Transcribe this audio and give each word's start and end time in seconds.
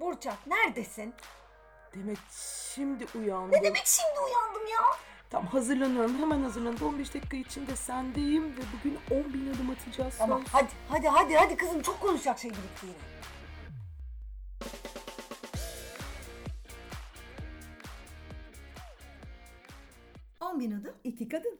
Burçak 0.00 0.46
neredesin? 0.46 1.14
Demek 1.94 2.18
şimdi 2.74 3.06
uyandım. 3.18 3.52
Ne 3.52 3.62
demek 3.62 3.86
şimdi 3.86 4.20
uyandım 4.20 4.66
ya? 4.66 4.80
Tam 5.30 5.46
hazırlanıyorum. 5.46 6.18
Hemen 6.18 6.42
hazırlanıyorum. 6.42 6.88
15 6.88 7.14
dakika 7.14 7.36
içinde 7.36 7.76
sendeyim 7.76 8.56
ve 8.56 8.60
bugün 8.78 8.98
10 9.24 9.32
bin 9.32 9.54
adım 9.54 9.70
atacağız. 9.70 10.20
Ama 10.20 10.38
Söz. 10.38 10.46
hadi 10.52 10.68
hadi 10.88 11.08
hadi 11.08 11.36
hadi 11.36 11.56
kızım 11.56 11.82
çok 11.82 12.00
konuşacak 12.00 12.38
şey 12.38 12.50
birikti 12.50 12.86
yine. 12.86 12.96
Bin 20.60 20.80
adım. 20.80 20.94
İki 21.04 21.28
kadın. 21.28 21.58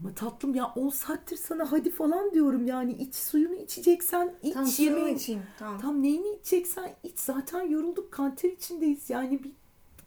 Ama 0.00 0.14
tatlım 0.14 0.54
ya 0.54 0.72
10 0.76 0.88
saattir 0.88 1.36
sana 1.36 1.72
hadi 1.72 1.90
falan 1.90 2.30
diyorum 2.34 2.66
yani 2.66 2.92
iç 2.92 3.14
suyunu 3.14 3.54
içeceksen 3.54 4.34
iç 4.42 4.54
Tamam 4.54 4.70
yemeğini. 4.78 5.18
içeyim. 5.18 5.42
Tamam. 5.58 5.80
Tam 5.80 6.02
neyini 6.02 6.28
içeceksen 6.28 6.94
iç 7.02 7.18
zaten 7.18 7.60
yorulduk 7.62 8.12
kanter 8.12 8.48
içindeyiz 8.52 9.10
yani 9.10 9.44
bir 9.44 9.52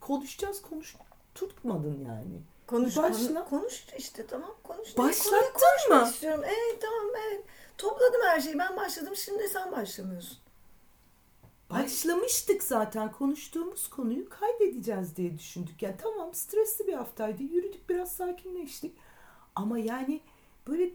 konuşacağız 0.01 0.61
konuş 0.61 0.95
tutmadın 1.35 2.05
yani. 2.07 2.41
Konuş, 2.67 2.97
Başla. 2.97 3.45
konu- 3.45 3.49
konuş 3.49 3.85
işte 3.97 4.25
tamam 4.27 4.51
konuş. 4.63 4.97
Başlattın 4.97 5.95
mı? 5.97 6.07
istiyorum. 6.09 6.43
Evet 6.45 6.81
tamam 6.81 7.11
evet. 7.29 7.43
Topladım 7.77 8.21
her 8.25 8.39
şeyi 8.39 8.59
ben 8.59 8.77
başladım 8.77 9.15
şimdi 9.15 9.47
sen 9.47 9.71
başlamıyorsun. 9.71 10.37
Başlamıştık 11.69 12.63
zaten 12.63 13.11
konuştuğumuz 13.11 13.89
konuyu 13.89 14.29
kaydedeceğiz 14.29 15.15
diye 15.15 15.37
düşündük. 15.37 15.81
Yani 15.81 15.95
tamam 16.01 16.33
stresli 16.33 16.87
bir 16.87 16.93
haftaydı 16.93 17.43
yürüdük 17.43 17.89
biraz 17.89 18.11
sakinleştik. 18.11 18.95
Ama 19.59 19.79
yani 19.79 20.21
böyle 20.67 20.89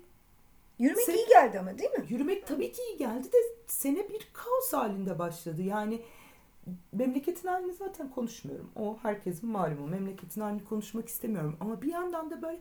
Yürümek 0.78 1.04
Sen- 1.04 1.14
iyi 1.14 1.26
geldi 1.28 1.58
ama 1.58 1.78
değil 1.78 1.90
mi? 1.90 2.04
Yürümek 2.08 2.46
tabii 2.46 2.72
ki 2.72 2.82
iyi 2.82 2.98
geldi 2.98 3.32
de 3.32 3.36
sene 3.66 4.08
bir 4.08 4.28
kaos 4.32 4.72
halinde 4.72 5.18
başladı. 5.18 5.62
Yani 5.62 6.02
memleketin 6.92 7.48
halini 7.48 7.74
zaten 7.74 8.10
konuşmuyorum. 8.10 8.70
O 8.76 8.98
herkesin 9.02 9.48
malumu. 9.48 9.86
Memleketin 9.86 10.40
halini 10.40 10.64
konuşmak 10.64 11.08
istemiyorum. 11.08 11.56
Ama 11.60 11.82
bir 11.82 11.92
yandan 11.92 12.30
da 12.30 12.42
böyle 12.42 12.58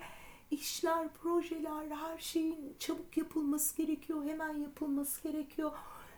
işler, 0.51 1.07
projeler, 1.13 1.89
her 1.89 2.17
şeyin 2.17 2.75
çabuk 2.79 3.17
yapılması 3.17 3.77
gerekiyor. 3.77 4.23
Hemen 4.23 4.53
yapılması 4.53 5.23
gerekiyor. 5.23 5.71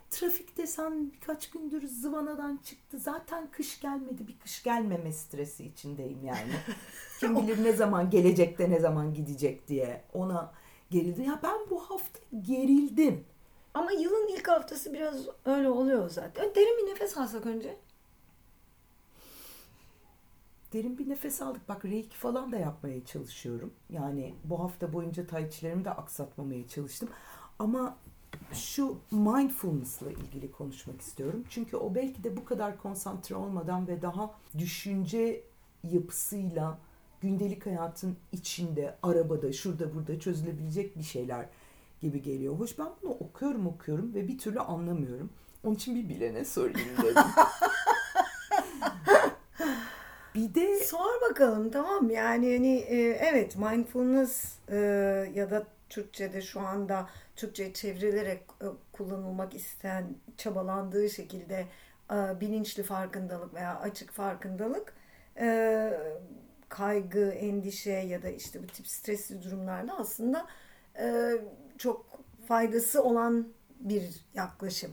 Trafik 0.10 0.58
desen 0.58 1.12
birkaç 1.12 1.50
gündür 1.50 1.88
zıvanadan 1.88 2.60
çıktı. 2.64 3.00
Zaten 3.00 3.48
kış 3.52 3.82
gelmedi. 3.82 4.28
Bir 4.28 4.40
kış 4.40 4.64
gelmeme 4.64 5.12
stresi 5.12 5.66
içindeyim 5.66 6.24
yani. 6.24 6.52
Kim 7.20 7.36
bilir 7.38 7.64
ne 7.64 7.74
zaman 7.74 8.10
gelecek 8.10 8.60
de 8.60 8.70
ne 8.70 8.80
zaman 8.80 9.14
gidecek 9.14 9.68
diye. 9.68 10.04
Ona 10.14 10.54
gerildi. 10.90 11.22
Ya 11.22 11.40
ben 11.44 11.58
bu 11.70 11.80
hafta 11.80 12.20
gerildim. 12.42 13.26
Ama 13.74 13.92
yılın 13.92 14.28
ilk 14.28 14.48
haftası 14.48 14.94
biraz 14.94 15.16
öyle 15.46 15.70
oluyor 15.70 16.10
zaten. 16.10 16.56
Derin 16.56 16.78
bir 16.78 16.92
nefes 16.92 17.18
alsak 17.18 17.46
önce. 17.46 17.78
Derin 20.74 20.98
bir 20.98 21.10
nefes 21.10 21.42
aldık. 21.42 21.70
Bak 21.70 21.86
reiki 21.86 22.18
falan 22.18 22.52
da 22.52 22.58
yapmaya 22.58 23.06
çalışıyorum. 23.06 23.74
Yani 23.90 24.36
bu 24.44 24.60
hafta 24.60 24.94
boyunca 24.94 25.28
tai 25.28 25.52
chi'lerimi 25.52 25.86
de 25.86 25.92
aksatmamaya 25.92 26.68
çalıştım. 26.68 27.10
Ama 27.60 27.98
şu 28.54 28.98
mindfulness'la 29.12 30.12
ilgili 30.12 30.52
konuşmak 30.52 31.02
istiyorum. 31.02 31.44
Çünkü 31.50 31.78
o 31.78 31.96
belki 31.96 32.24
de 32.24 32.38
bu 32.38 32.46
kadar 32.46 32.78
konsantre 32.78 33.36
olmadan 33.36 33.88
ve 33.88 34.02
daha 34.02 34.36
düşünce 34.58 35.44
yapısıyla 35.84 36.78
gündelik 37.22 37.66
hayatın 37.66 38.18
içinde, 38.32 38.96
arabada, 39.04 39.54
şurada 39.54 39.96
burada 39.96 40.20
çözülebilecek 40.20 40.98
bir 40.98 41.04
şeyler 41.04 41.46
gibi 42.02 42.22
geliyor. 42.22 42.60
Hoş 42.60 42.80
ben 42.80 42.88
bunu 43.02 43.12
okuyorum 43.12 43.68
okuyorum 43.68 44.14
ve 44.14 44.28
bir 44.28 44.38
türlü 44.38 44.60
anlamıyorum. 44.60 45.30
Onun 45.64 45.76
için 45.76 45.96
bir 45.96 46.10
bilene 46.10 46.46
sorayım 46.46 46.90
dedim. 47.04 47.24
bir 50.36 50.54
de 50.56 50.80
Sor 50.84 51.22
bakalım 51.30 51.72
tamam 51.72 52.10
yani 52.10 52.54
hani 52.54 52.76
e, 52.78 52.98
evet 53.02 53.56
mindfulness 53.58 54.58
e, 54.70 54.76
ya 55.36 55.52
da 55.52 55.68
Türkçe'de 55.90 56.42
şu 56.42 56.60
anda 56.60 57.10
Türkçe 57.36 57.74
çevrilerek 57.74 58.42
e, 58.62 58.66
kullanılmak 58.92 59.54
isteyen 59.54 60.16
çabalandığı 60.38 61.10
şekilde 61.10 61.66
e, 62.12 62.40
bilinçli 62.42 62.84
farkındalık 62.84 63.54
veya 63.54 63.80
açık 63.80 64.12
farkındalık 64.12 64.94
e, 65.40 66.00
kaygı, 66.70 67.30
endişe 67.30 67.92
ya 67.92 68.24
da 68.24 68.30
işte 68.30 68.64
bu 68.64 68.68
tip 68.68 68.88
stresli 68.88 69.44
durumlarda 69.44 69.98
aslında 69.98 70.48
çok 71.78 72.06
faydası 72.48 73.04
olan 73.04 73.48
bir 73.80 74.26
yaklaşım. 74.34 74.92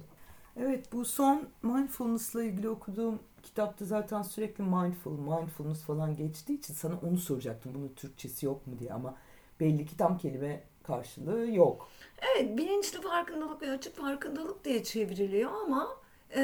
Evet 0.56 0.92
bu 0.92 1.04
son 1.04 1.48
mindfulness'la 1.62 2.42
ilgili 2.44 2.68
okuduğum 2.68 3.18
kitapta 3.42 3.84
zaten 3.84 4.22
sürekli 4.22 4.64
mindful, 4.64 5.18
mindfulness 5.18 5.82
falan 5.82 6.16
geçtiği 6.16 6.58
için 6.58 6.74
sana 6.74 6.98
onu 7.02 7.18
soracaktım. 7.18 7.74
Bunun 7.74 7.88
Türkçesi 7.88 8.46
yok 8.46 8.66
mu 8.66 8.78
diye 8.78 8.92
ama 8.92 9.16
belli 9.60 9.86
ki 9.86 9.96
tam 9.96 10.18
kelime 10.18 10.62
karşılığı 10.82 11.46
yok. 11.54 11.88
Evet, 12.22 12.58
bilinçli 12.58 13.00
farkındalık 13.00 13.62
ve 13.62 13.70
açık 13.70 13.96
farkındalık 13.96 14.64
diye 14.64 14.84
çevriliyor 14.84 15.50
ama 15.64 15.88
e, 16.36 16.40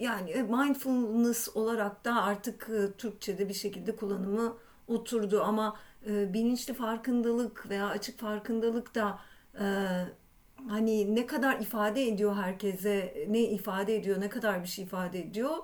yani 0.00 0.42
mindfulness 0.42 1.56
olarak 1.56 2.04
da 2.04 2.22
artık 2.22 2.70
e, 2.70 2.92
Türkçe'de 2.92 3.48
bir 3.48 3.54
şekilde 3.54 3.96
kullanımı 3.96 4.56
oturdu 4.88 5.42
ama 5.42 5.76
e, 6.06 6.32
bilinçli 6.32 6.74
farkındalık 6.74 7.70
veya 7.70 7.88
açık 7.88 8.20
farkındalık 8.20 8.94
da 8.94 9.18
e, 9.60 9.64
hani 10.68 11.14
ne 11.16 11.26
kadar 11.26 11.60
ifade 11.60 12.08
ediyor 12.08 12.34
herkese, 12.34 13.26
ne 13.28 13.40
ifade 13.40 13.96
ediyor, 13.96 14.20
ne 14.20 14.28
kadar 14.28 14.62
bir 14.62 14.68
şey 14.68 14.84
ifade 14.84 15.20
ediyor. 15.20 15.56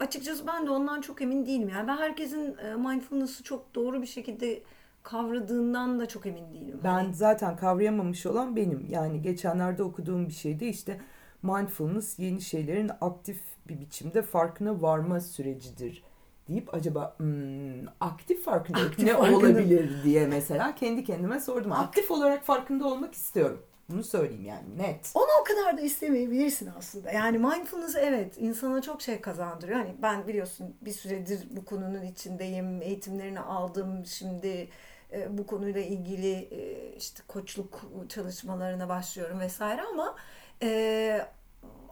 Açıkçası 0.00 0.46
ben 0.46 0.66
de 0.66 0.70
ondan 0.70 1.00
çok 1.00 1.22
emin 1.22 1.46
değilim. 1.46 1.68
Yani 1.68 1.88
ben 1.88 1.96
herkesin 1.96 2.56
e, 2.58 2.74
mindfulness'ı 2.74 3.42
çok 3.42 3.74
doğru 3.74 4.02
bir 4.02 4.06
şekilde 4.06 4.62
kavradığından 5.02 6.00
da 6.00 6.08
çok 6.08 6.26
emin 6.26 6.52
değilim. 6.52 6.80
Ben 6.84 7.12
zaten 7.12 7.56
kavrayamamış 7.56 8.26
olan 8.26 8.56
benim. 8.56 8.86
Yani 8.90 9.22
geçenlerde 9.22 9.82
okuduğum 9.82 10.28
bir 10.28 10.32
şeyde 10.32 10.68
işte 10.68 11.00
mindfulness 11.42 12.18
yeni 12.18 12.40
şeylerin 12.40 12.90
aktif 13.00 13.40
bir 13.68 13.80
biçimde 13.80 14.22
farkına 14.22 14.82
varma 14.82 15.20
sürecidir 15.20 16.02
deyip 16.48 16.74
acaba 16.74 17.14
hmm, 17.16 17.86
aktif 18.00 18.44
farkındalık 18.44 18.90
Aktif 18.90 19.04
ne 19.04 19.12
farkındalık. 19.12 19.44
olabilir 19.44 19.90
diye 20.04 20.26
mesela 20.26 20.74
kendi 20.74 21.04
kendime 21.04 21.40
sordum. 21.40 21.72
Aktif 21.72 22.10
olarak 22.10 22.44
farkında 22.44 22.86
olmak 22.86 23.14
istiyorum. 23.14 23.62
Bunu 23.88 24.04
söyleyeyim 24.04 24.44
yani 24.44 24.78
net. 24.78 25.10
Onu 25.14 25.26
o 25.40 25.44
kadar 25.44 25.76
da 25.76 25.80
istemeyebilirsin 25.80 26.70
aslında. 26.78 27.12
Yani 27.12 27.38
mindfulness 27.38 27.96
evet 27.96 28.34
insana 28.38 28.82
çok 28.82 29.02
şey 29.02 29.20
kazandırıyor. 29.20 29.78
Hani 29.78 29.94
ben 30.02 30.28
biliyorsun 30.28 30.76
bir 30.80 30.90
süredir 30.90 31.40
bu 31.50 31.64
konunun 31.64 32.02
içindeyim. 32.02 32.82
Eğitimlerini 32.82 33.40
aldım. 33.40 34.06
Şimdi 34.06 34.68
e, 35.12 35.38
bu 35.38 35.46
konuyla 35.46 35.80
ilgili 35.80 36.32
e, 36.32 36.92
işte 36.96 37.22
koçluk 37.28 37.80
çalışmalarına 38.08 38.88
başlıyorum 38.88 39.40
vesaire 39.40 39.82
ama 39.82 40.16
e, 40.62 41.20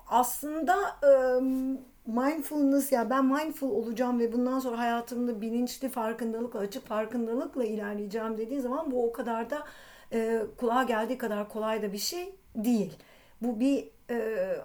aslında 0.06 1.00
mindfulness 2.06 2.92
ya 2.92 3.10
ben 3.10 3.24
mindful 3.24 3.70
olacağım 3.70 4.18
ve 4.18 4.32
bundan 4.32 4.58
sonra 4.58 4.78
hayatımda 4.78 5.40
bilinçli 5.40 5.88
farkındalıkla, 5.88 6.60
açık 6.60 6.86
farkındalıkla 6.86 7.64
ilerleyeceğim 7.64 8.38
dediği 8.38 8.60
zaman 8.60 8.90
bu 8.90 9.08
o 9.08 9.12
kadar 9.12 9.50
da 9.50 9.66
kulağa 10.56 10.82
geldiği 10.82 11.18
kadar 11.18 11.48
kolay 11.48 11.82
da 11.82 11.92
bir 11.92 11.98
şey 11.98 12.34
değil. 12.54 12.96
Bu 13.42 13.60
bir 13.60 13.88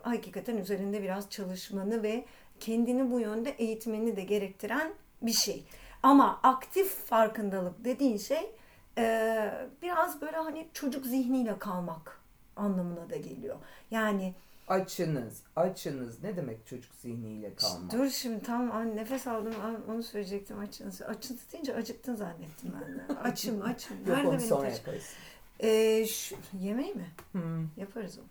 hakikaten 0.01 0.57
üzerinde 0.57 1.03
biraz 1.03 1.29
çalışmanı 1.29 2.03
ve 2.03 2.25
kendini 2.59 3.11
bu 3.11 3.19
yönde 3.19 3.49
eğitmeni 3.49 4.17
de 4.17 4.21
gerektiren 4.21 4.91
bir 5.21 5.33
şey. 5.33 5.65
Ama 6.05 6.39
aktif 6.43 7.05
farkındalık 7.05 7.85
dediğin 7.85 8.17
şey 8.17 8.51
e, 8.97 9.67
biraz 9.81 10.21
böyle 10.21 10.37
hani 10.37 10.67
çocuk 10.73 11.05
zihniyle 11.05 11.59
kalmak 11.59 12.21
anlamına 12.55 13.09
da 13.09 13.15
geliyor. 13.15 13.55
Yani 13.91 14.33
Açınız, 14.67 15.43
açınız. 15.55 16.23
Ne 16.23 16.37
demek 16.37 16.67
çocuk 16.67 16.95
zihniyle 16.95 17.55
kalmak? 17.55 17.91
dur 17.91 18.09
şimdi 18.09 18.43
tam 18.43 18.71
an- 18.71 18.95
nefes 18.95 19.27
aldım 19.27 19.53
onu 19.89 20.03
söyleyecektim 20.03 20.59
açınız. 20.59 21.01
Açınız 21.01 21.51
deyince 21.53 21.75
acıktın 21.75 22.15
zannettim 22.15 22.73
ben 22.81 23.15
de. 23.15 23.19
Açım 23.23 23.61
açım. 23.61 23.97
Yok 23.97 24.07
Nerede 24.07 24.27
onu 24.27 24.37
benim 24.37 24.47
sonra 24.49 24.69
taş- 24.69 24.77
yaparız. 24.77 25.13
Ee, 25.59 26.05
şu, 26.05 26.35
yemeği 26.59 26.93
mi? 26.93 27.07
Hmm. 27.31 27.67
Yaparız 27.77 28.17
onu. 28.17 28.27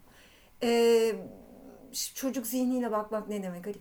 Ee, 0.62 1.14
çocuk 2.14 2.46
zihniyle 2.46 2.92
bakmak 2.92 3.28
ne 3.28 3.42
demek 3.42 3.66
Ali? 3.66 3.78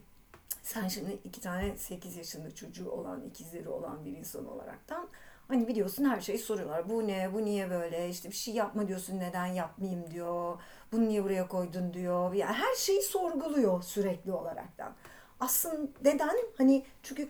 Sen 0.64 0.88
şimdi 0.88 1.20
iki 1.24 1.42
tane 1.42 1.78
8 1.78 2.18
yaşında 2.18 2.56
çocuğu 2.56 2.90
olan, 2.90 3.22
ikizleri 3.26 3.70
olan 3.70 4.06
bir 4.06 4.18
insan 4.18 4.48
olaraktan 4.48 5.10
hani 5.48 5.68
biliyorsun 5.68 6.06
her 6.06 6.22
şeyi 6.22 6.38
soruyorlar. 6.38 6.90
Bu 6.90 7.08
ne, 7.08 7.34
bu 7.34 7.46
niye 7.46 7.70
böyle? 7.70 8.10
İşte 8.10 8.30
bir 8.30 8.36
şey 8.36 8.54
yapma 8.54 8.88
diyorsun, 8.88 9.20
neden 9.20 9.46
yapmayayım 9.46 10.12
diyor. 10.12 10.62
Bunu 10.92 11.08
niye 11.08 11.24
buraya 11.24 11.48
koydun 11.48 11.94
diyor. 11.94 12.34
Yani 12.34 12.54
her 12.54 12.76
şeyi 12.76 13.02
sorguluyor 13.02 13.84
sürekli 13.84 14.32
olaraktan. 14.32 14.94
Aslında 15.40 15.88
neden? 16.04 16.36
Hani 16.58 16.86
çünkü 17.04 17.30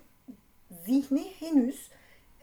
zihni 0.85 1.33
henüz 1.39 1.89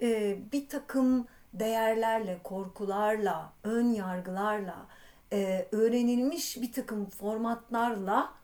e, 0.02 0.38
bir 0.52 0.68
takım 0.68 1.26
değerlerle, 1.54 2.40
korkularla, 2.44 3.52
ön 3.64 3.92
yargılarla, 3.92 4.86
e, 5.32 5.68
öğrenilmiş 5.72 6.62
bir 6.62 6.72
takım 6.72 7.10
formatlarla 7.10 8.39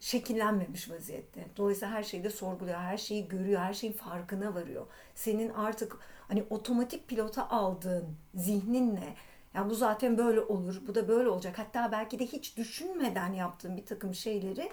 şekillenmemiş 0.00 0.90
vaziyette. 0.90 1.46
Dolayısıyla 1.56 1.94
her 1.94 2.02
şeyi 2.02 2.24
de 2.24 2.30
sorguluyor, 2.30 2.78
her 2.78 2.98
şeyi 2.98 3.28
görüyor, 3.28 3.60
her 3.60 3.74
şeyin 3.74 3.92
farkına 3.92 4.54
varıyor. 4.54 4.86
Senin 5.14 5.48
artık 5.48 5.96
hani 6.28 6.44
otomatik 6.50 7.08
pilota 7.08 7.48
aldığın 7.48 8.16
zihninle 8.34 9.14
ya 9.54 9.70
bu 9.70 9.74
zaten 9.74 10.18
böyle 10.18 10.40
olur, 10.40 10.82
bu 10.86 10.94
da 10.94 11.08
böyle 11.08 11.28
olacak. 11.28 11.58
Hatta 11.58 11.92
belki 11.92 12.18
de 12.18 12.26
hiç 12.26 12.56
düşünmeden 12.56 13.32
yaptığın 13.32 13.76
bir 13.76 13.86
takım 13.86 14.14
şeyleri 14.14 14.70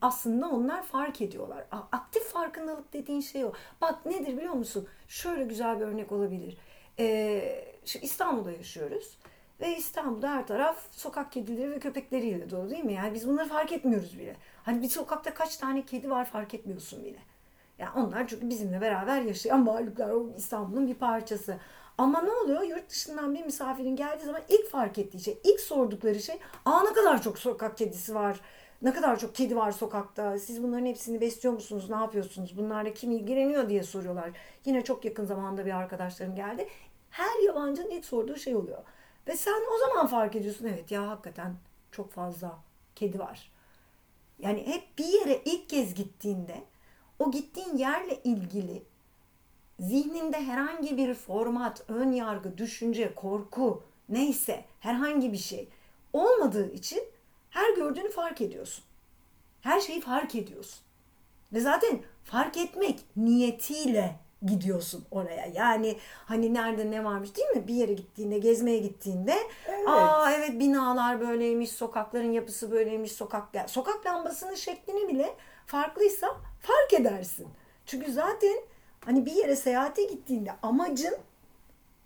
aslında 0.00 0.48
onlar 0.48 0.82
fark 0.82 1.20
ediyorlar. 1.20 1.66
Aktif 1.70 2.22
farkındalık 2.24 2.92
dediğin 2.92 3.20
şey 3.20 3.44
o. 3.44 3.52
Bak 3.80 4.06
nedir 4.06 4.36
biliyor 4.36 4.54
musun? 4.54 4.88
Şöyle 5.08 5.44
güzel 5.44 5.80
bir 5.80 5.84
örnek 5.84 6.12
olabilir. 6.12 6.56
Ee, 6.98 7.64
İstanbul'da 8.02 8.52
yaşıyoruz. 8.52 9.18
Ve 9.60 9.76
İstanbul'da 9.76 10.30
her 10.30 10.46
taraf 10.46 10.86
sokak 10.90 11.32
kedileri 11.32 11.70
ve 11.70 11.78
köpekleriyle 11.78 12.50
dolu 12.50 12.70
değil 12.70 12.84
mi? 12.84 12.92
Yani 12.92 13.14
biz 13.14 13.28
bunları 13.28 13.48
fark 13.48 13.72
etmiyoruz 13.72 14.18
bile. 14.18 14.36
Hani 14.62 14.82
bir 14.82 14.88
sokakta 14.88 15.34
kaç 15.34 15.56
tane 15.56 15.84
kedi 15.84 16.10
var 16.10 16.24
fark 16.24 16.54
etmiyorsun 16.54 17.04
bile. 17.04 17.18
Yani 17.78 17.90
onlar 17.96 18.28
çünkü 18.28 18.50
bizimle 18.50 18.80
beraber 18.80 19.22
yaşayan 19.22 19.66
varlıklar. 19.66 20.10
O 20.10 20.30
İstanbul'un 20.36 20.86
bir 20.86 20.94
parçası. 20.94 21.56
Ama 21.98 22.22
ne 22.22 22.30
oluyor? 22.30 22.62
Yurt 22.62 22.90
dışından 22.90 23.34
bir 23.34 23.44
misafirin 23.44 23.96
geldiği 23.96 24.24
zaman 24.24 24.42
ilk 24.48 24.70
fark 24.70 24.98
ettiği 24.98 25.20
şey, 25.20 25.38
ilk 25.44 25.60
sordukları 25.60 26.20
şey, 26.20 26.38
aa 26.64 26.82
ne 26.82 26.92
kadar 26.92 27.22
çok 27.22 27.38
sokak 27.38 27.78
kedisi 27.78 28.14
var, 28.14 28.40
ne 28.82 28.92
kadar 28.92 29.18
çok 29.18 29.34
kedi 29.34 29.56
var 29.56 29.72
sokakta, 29.72 30.38
siz 30.38 30.62
bunların 30.62 30.86
hepsini 30.86 31.20
besliyor 31.20 31.54
musunuz, 31.54 31.90
ne 31.90 31.96
yapıyorsunuz, 31.96 32.56
bunlarla 32.58 32.94
kim 32.94 33.10
ilgileniyor 33.12 33.68
diye 33.68 33.82
soruyorlar. 33.82 34.30
Yine 34.64 34.84
çok 34.84 35.04
yakın 35.04 35.24
zamanda 35.24 35.66
bir 35.66 35.72
arkadaşlarım 35.72 36.34
geldi. 36.34 36.68
Her 37.10 37.44
yabancının 37.46 37.90
ilk 37.90 38.04
sorduğu 38.04 38.36
şey 38.36 38.56
oluyor. 38.56 38.78
Ve 39.28 39.36
sen 39.36 39.62
o 39.74 39.78
zaman 39.78 40.06
fark 40.06 40.36
ediyorsun 40.36 40.64
evet 40.64 40.90
ya 40.90 41.08
hakikaten 41.08 41.56
çok 41.92 42.12
fazla 42.12 42.58
kedi 42.94 43.18
var. 43.18 43.52
Yani 44.38 44.66
hep 44.66 44.98
bir 44.98 45.04
yere 45.04 45.42
ilk 45.44 45.68
kez 45.68 45.94
gittiğinde 45.94 46.62
o 47.18 47.30
gittiğin 47.30 47.76
yerle 47.76 48.22
ilgili 48.24 48.82
zihninde 49.80 50.44
herhangi 50.44 50.96
bir 50.96 51.14
format, 51.14 51.84
ön 51.88 52.12
yargı, 52.12 52.58
düşünce, 52.58 53.14
korku 53.14 53.82
neyse 54.08 54.64
herhangi 54.80 55.32
bir 55.32 55.38
şey 55.38 55.68
olmadığı 56.12 56.72
için 56.72 57.02
her 57.50 57.74
gördüğünü 57.76 58.10
fark 58.10 58.40
ediyorsun. 58.40 58.84
Her 59.60 59.80
şeyi 59.80 60.00
fark 60.00 60.34
ediyorsun. 60.34 60.80
Ve 61.52 61.60
zaten 61.60 62.00
fark 62.24 62.56
etmek 62.56 63.00
niyetiyle 63.16 64.16
gidiyorsun 64.42 65.04
oraya. 65.10 65.46
Yani 65.46 65.98
hani 66.24 66.54
nerede 66.54 66.90
ne 66.90 67.04
varmış 67.04 67.36
değil 67.36 67.48
mi? 67.48 67.68
Bir 67.68 67.74
yere 67.74 67.92
gittiğinde, 67.92 68.38
gezmeye 68.38 68.78
gittiğinde 68.78 69.36
evet. 69.66 69.88
aa 69.88 70.32
evet 70.32 70.60
binalar 70.60 71.20
böyleymiş, 71.20 71.70
sokakların 71.70 72.32
yapısı 72.32 72.70
böyleymiş, 72.70 73.12
sokak 73.12 73.44
sokak 73.66 74.06
lambasının 74.06 74.54
şeklini 74.54 75.08
bile 75.08 75.34
farklıysa 75.66 76.36
fark 76.60 77.00
edersin. 77.00 77.48
Çünkü 77.86 78.12
zaten 78.12 78.56
hani 79.04 79.26
bir 79.26 79.32
yere 79.32 79.56
seyahate 79.56 80.04
gittiğinde 80.04 80.52
amacın 80.62 81.16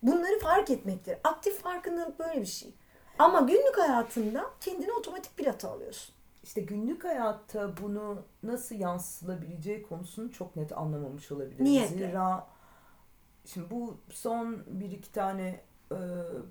bunları 0.02 0.38
fark 0.38 0.70
etmektir. 0.70 1.16
Aktif 1.24 1.62
farkındalık 1.62 2.18
böyle 2.18 2.40
bir 2.40 2.46
şey. 2.46 2.74
Ama 3.18 3.40
günlük 3.40 3.78
hayatında 3.78 4.50
kendini 4.60 4.92
otomatik 4.92 5.36
pilota 5.36 5.70
alıyorsun. 5.70 6.14
İşte 6.42 6.60
günlük 6.60 7.04
hayatta 7.04 7.76
bunu 7.82 8.22
nasıl 8.42 8.74
yansıtılabileceği 8.74 9.82
konusunu 9.82 10.32
çok 10.32 10.56
net 10.56 10.78
anlamamış 10.78 11.32
olabiliriz. 11.32 11.60
Niyetle. 11.60 11.96
Zira 11.96 12.46
şimdi 13.44 13.70
bu 13.70 13.96
son 14.10 14.58
bir 14.66 14.90
iki 14.90 15.12
tane 15.12 15.60
e, 15.92 15.98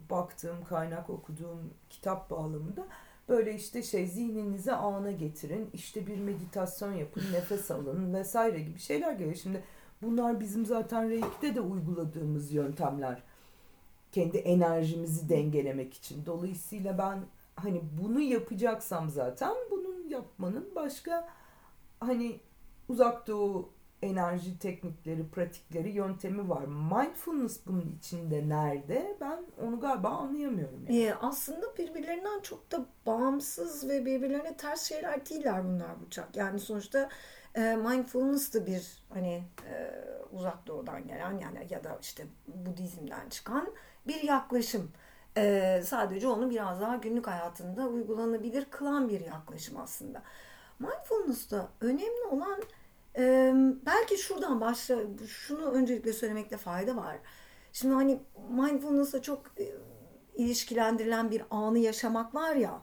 baktığım 0.10 0.64
kaynak 0.64 1.10
okuduğum 1.10 1.74
kitap 1.90 2.30
bağlamında 2.30 2.88
böyle 3.30 3.56
işte 3.56 3.84
şey 3.84 4.08
zihninizi 4.08 4.74
ana 4.74 5.12
getirin 5.12 5.70
işte 5.74 6.08
bir 6.08 6.18
meditasyon 6.18 6.94
yapın 6.94 7.24
nefes 7.34 7.72
alın 7.72 8.14
vesaire 8.14 8.60
gibi 8.60 8.80
şeyler 8.80 9.12
geliyor. 9.12 9.36
Şimdi 9.36 9.64
bunlar 10.02 10.40
bizim 10.40 10.66
zaten 10.66 11.10
Reiki'de 11.10 11.56
de 11.56 11.62
uyguladığımız 11.62 12.52
yöntemler 12.52 13.24
kendi 14.12 14.38
enerjimizi 14.38 15.30
dengelemek 15.30 15.94
için. 15.94 16.26
Dolayısıyla 16.26 16.98
ben 16.98 17.20
hani 17.56 17.82
bunu 18.04 18.22
yapacaksam 18.22 19.10
zaten 19.10 19.54
yapmanın 20.10 20.76
başka 20.76 21.30
hani 22.00 22.40
uzak 22.90 23.28
doğu 23.28 23.74
enerji 24.02 24.60
teknikleri, 24.60 25.30
pratikleri, 25.30 25.90
yöntemi 25.90 26.50
var. 26.50 26.66
Mindfulness 26.66 27.60
bunun 27.66 27.96
içinde 28.00 28.50
nerede? 28.50 29.18
Ben 29.22 29.40
onu 29.62 29.80
galiba 29.80 30.10
anlayamıyorum. 30.10 30.86
Yani. 30.88 31.02
Ee, 31.02 31.14
aslında 31.14 31.78
birbirlerinden 31.78 32.40
çok 32.40 32.72
da 32.72 32.86
bağımsız 33.06 33.90
ve 33.90 34.06
birbirlerine 34.06 34.58
ters 34.58 34.84
şeyler 34.84 35.26
değiller 35.26 35.66
bunlar 35.66 36.02
Buçak. 36.02 36.36
Yani 36.36 36.60
sonuçta 36.60 37.10
e, 37.56 37.76
mindfulness 37.76 38.54
da 38.54 38.66
bir 38.66 39.04
hani 39.10 39.44
e, 39.70 39.92
uzak 40.32 40.68
doğudan 40.68 41.08
gelen 41.08 41.40
yani 41.40 41.68
ya 41.70 41.84
da 41.84 41.98
işte 42.02 42.26
Budizm'den 42.48 43.30
çıkan 43.30 43.74
bir 44.08 44.24
yaklaşım. 44.24 44.92
Ee, 45.40 45.82
sadece 45.86 46.28
onu 46.28 46.50
biraz 46.50 46.82
daha 46.82 46.96
günlük 46.96 47.28
hayatında 47.28 47.88
uygulanabilir 47.88 48.66
kılan 48.66 49.10
bir 49.10 49.20
yaklaşım 49.20 49.78
aslında. 49.78 50.22
Mindfulness'ta 50.80 51.70
önemli 51.82 52.24
olan 52.32 52.62
e, 53.18 53.54
belki 53.86 54.18
şuradan 54.18 54.62
başla, 54.62 54.96
şunu 55.28 55.72
öncelikle 55.72 56.14
söylemekte 56.14 56.58
fayda 56.58 56.96
var. 56.96 57.18
Şimdi 57.74 57.94
hani 57.94 58.20
mindfulness'la 58.50 59.22
çok 59.22 59.46
e, 59.60 59.76
ilişkilendirilen 60.36 61.32
bir 61.32 61.44
anı 61.50 61.80
yaşamak 61.80 62.36
var 62.36 62.56
ya, 62.56 62.82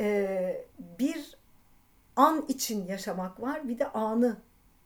e, 0.00 0.66
bir 0.98 1.38
an 2.16 2.44
için 2.48 2.86
yaşamak 2.86 3.40
var, 3.40 3.68
bir 3.68 3.78
de 3.78 3.92
anı 3.92 4.36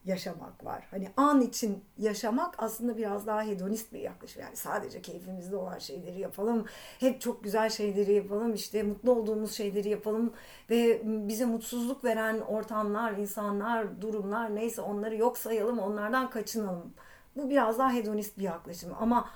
yaşamak 0.05 0.65
var. 0.65 0.87
Hani 0.91 1.09
an 1.17 1.41
için 1.41 1.85
yaşamak 1.99 2.55
aslında 2.59 2.97
biraz 2.97 3.27
daha 3.27 3.43
hedonist 3.43 3.93
bir 3.93 3.99
yaklaşım. 3.99 4.43
Yani 4.43 4.57
sadece 4.57 5.03
keyfimizde 5.03 5.57
olan 5.57 5.79
şeyleri 5.79 6.21
yapalım. 6.21 6.67
Hep 7.01 7.21
çok 7.21 7.45
güzel 7.45 7.71
şeyleri 7.71 8.13
yapalım. 8.13 8.55
işte 8.55 8.83
mutlu 8.83 9.13
olduğumuz 9.13 9.53
şeyleri 9.53 9.89
yapalım. 9.89 10.33
Ve 10.71 11.03
bize 11.05 11.45
mutsuzluk 11.45 12.05
veren 12.05 12.41
ortamlar, 12.41 13.13
insanlar, 13.13 14.01
durumlar 14.01 14.55
neyse 14.55 14.81
onları 14.81 15.17
yok 15.17 15.39
sayalım. 15.39 15.79
Onlardan 15.79 16.31
kaçınalım. 16.31 16.95
Bu 17.37 17.51
biraz 17.51 17.79
daha 17.79 17.93
hedonist 17.93 18.39
bir 18.39 18.45
yaklaşım. 18.45 18.93
Ama 19.01 19.31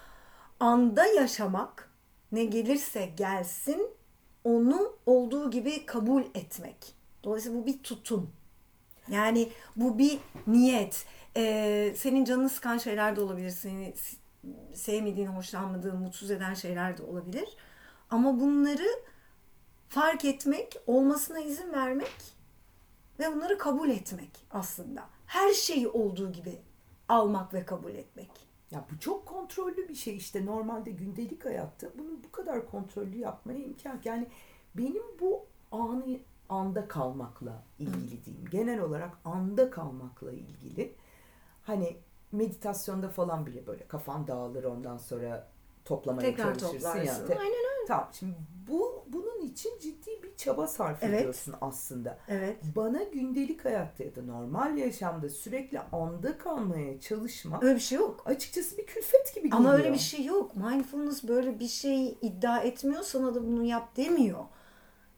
anda 0.61 1.07
yaşamak 1.07 1.91
ne 2.33 2.45
gelirse 2.45 3.07
gelsin 3.17 3.91
onu 4.45 4.93
olduğu 5.07 5.51
gibi 5.51 5.87
kabul 5.87 6.23
etmek. 6.23 6.95
Dolayısıyla 7.25 7.63
bu 7.63 7.67
bir 7.67 7.83
tutum. 7.83 8.31
Yani 9.08 9.48
bu 9.77 9.98
bir 9.98 10.19
niyet. 10.46 11.06
Ee, 11.36 11.94
senin 11.96 12.25
canını 12.25 12.48
sıkan 12.48 12.79
şeyler 12.79 13.17
de 13.17 13.20
olabilir. 13.20 13.51
Seni 13.51 13.94
sevmediğin, 14.75 15.27
hoşlanmadığın, 15.27 15.98
mutsuz 15.98 16.31
eden 16.31 16.55
şeyler 16.55 16.98
de 16.98 17.03
olabilir. 17.03 17.48
Ama 18.10 18.41
bunları 18.41 18.89
fark 19.89 20.25
etmek, 20.25 20.77
olmasına 20.86 21.41
izin 21.41 21.72
vermek 21.72 22.36
ve 23.19 23.34
bunları 23.34 23.58
kabul 23.58 23.89
etmek 23.89 24.31
aslında. 24.51 25.08
Her 25.27 25.53
şeyi 25.53 25.89
olduğu 25.89 26.32
gibi 26.32 26.58
almak 27.08 27.55
ve 27.55 27.65
kabul 27.65 27.94
etmek. 27.94 28.31
Ya 28.70 28.84
bu 28.93 29.01
çok 29.01 29.27
kontrollü 29.27 29.89
bir 29.89 29.94
şey 29.94 30.17
işte 30.17 30.46
normalde 30.46 30.91
gündelik 30.91 31.44
hayatta 31.44 31.86
bunu 31.98 32.25
bu 32.25 32.32
kadar 32.32 32.70
kontrollü 32.70 33.19
yapmaya 33.19 33.58
imkan 33.58 34.01
yani 34.05 34.27
benim 34.75 35.03
bu 35.20 35.46
anı 35.72 36.19
anda 36.48 36.88
kalmakla 36.88 37.62
ilgili 37.79 38.24
diyeyim. 38.24 38.46
Genel 38.50 38.81
olarak 38.81 39.10
anda 39.24 39.70
kalmakla 39.70 40.32
ilgili. 40.32 40.94
Hani 41.62 41.96
meditasyonda 42.32 43.08
falan 43.08 43.46
bile 43.46 43.67
böyle 43.67 43.88
kafan 43.88 44.26
dağılır 44.26 44.65
ondan 44.65 44.96
sonra 44.96 45.48
toplamaya 45.84 46.31
Tekrar 46.31 46.58
çalışırsın 46.58 46.79
toplarsın. 46.93 47.22
ya. 47.22 47.26
Te- 47.26 47.38
Aynen 47.38 47.53
öyle. 47.53 47.86
Tamam 47.88 48.08
şimdi 48.12 48.34
bu 48.69 49.05
bunun 49.08 49.41
için 49.41 49.70
ciddi 49.81 50.22
bir 50.22 50.36
çaba 50.36 50.67
sarf 50.67 51.03
evet. 51.03 51.20
ediyorsun 51.20 51.55
aslında. 51.60 52.19
Evet. 52.29 52.56
Bana 52.76 53.03
gündelik 53.03 53.65
hayatta 53.65 54.05
ya 54.05 54.17
da 54.17 54.22
normal 54.22 54.76
yaşamda 54.79 55.29
sürekli 55.29 55.81
anda 55.81 56.38
kalmaya 56.38 57.00
çalışmak 57.00 57.62
öyle 57.62 57.74
bir 57.74 57.81
şey 57.81 57.98
yok. 57.98 58.22
Açıkçası 58.24 58.79
bir 58.79 58.86
külfet 58.86 59.34
gibi 59.34 59.50
geliyor. 59.50 59.60
Ama 59.60 59.72
öyle 59.74 59.93
bir 59.93 59.98
şey 59.98 60.24
yok. 60.24 60.56
Mindfulness 60.56 61.24
böyle 61.29 61.60
bir 61.60 61.69
şey 61.69 62.19
iddia 62.22 62.58
etmiyor 62.58 63.03
sana 63.03 63.34
da 63.34 63.46
bunu 63.46 63.62
yap 63.65 63.96
demiyor. 63.96 64.44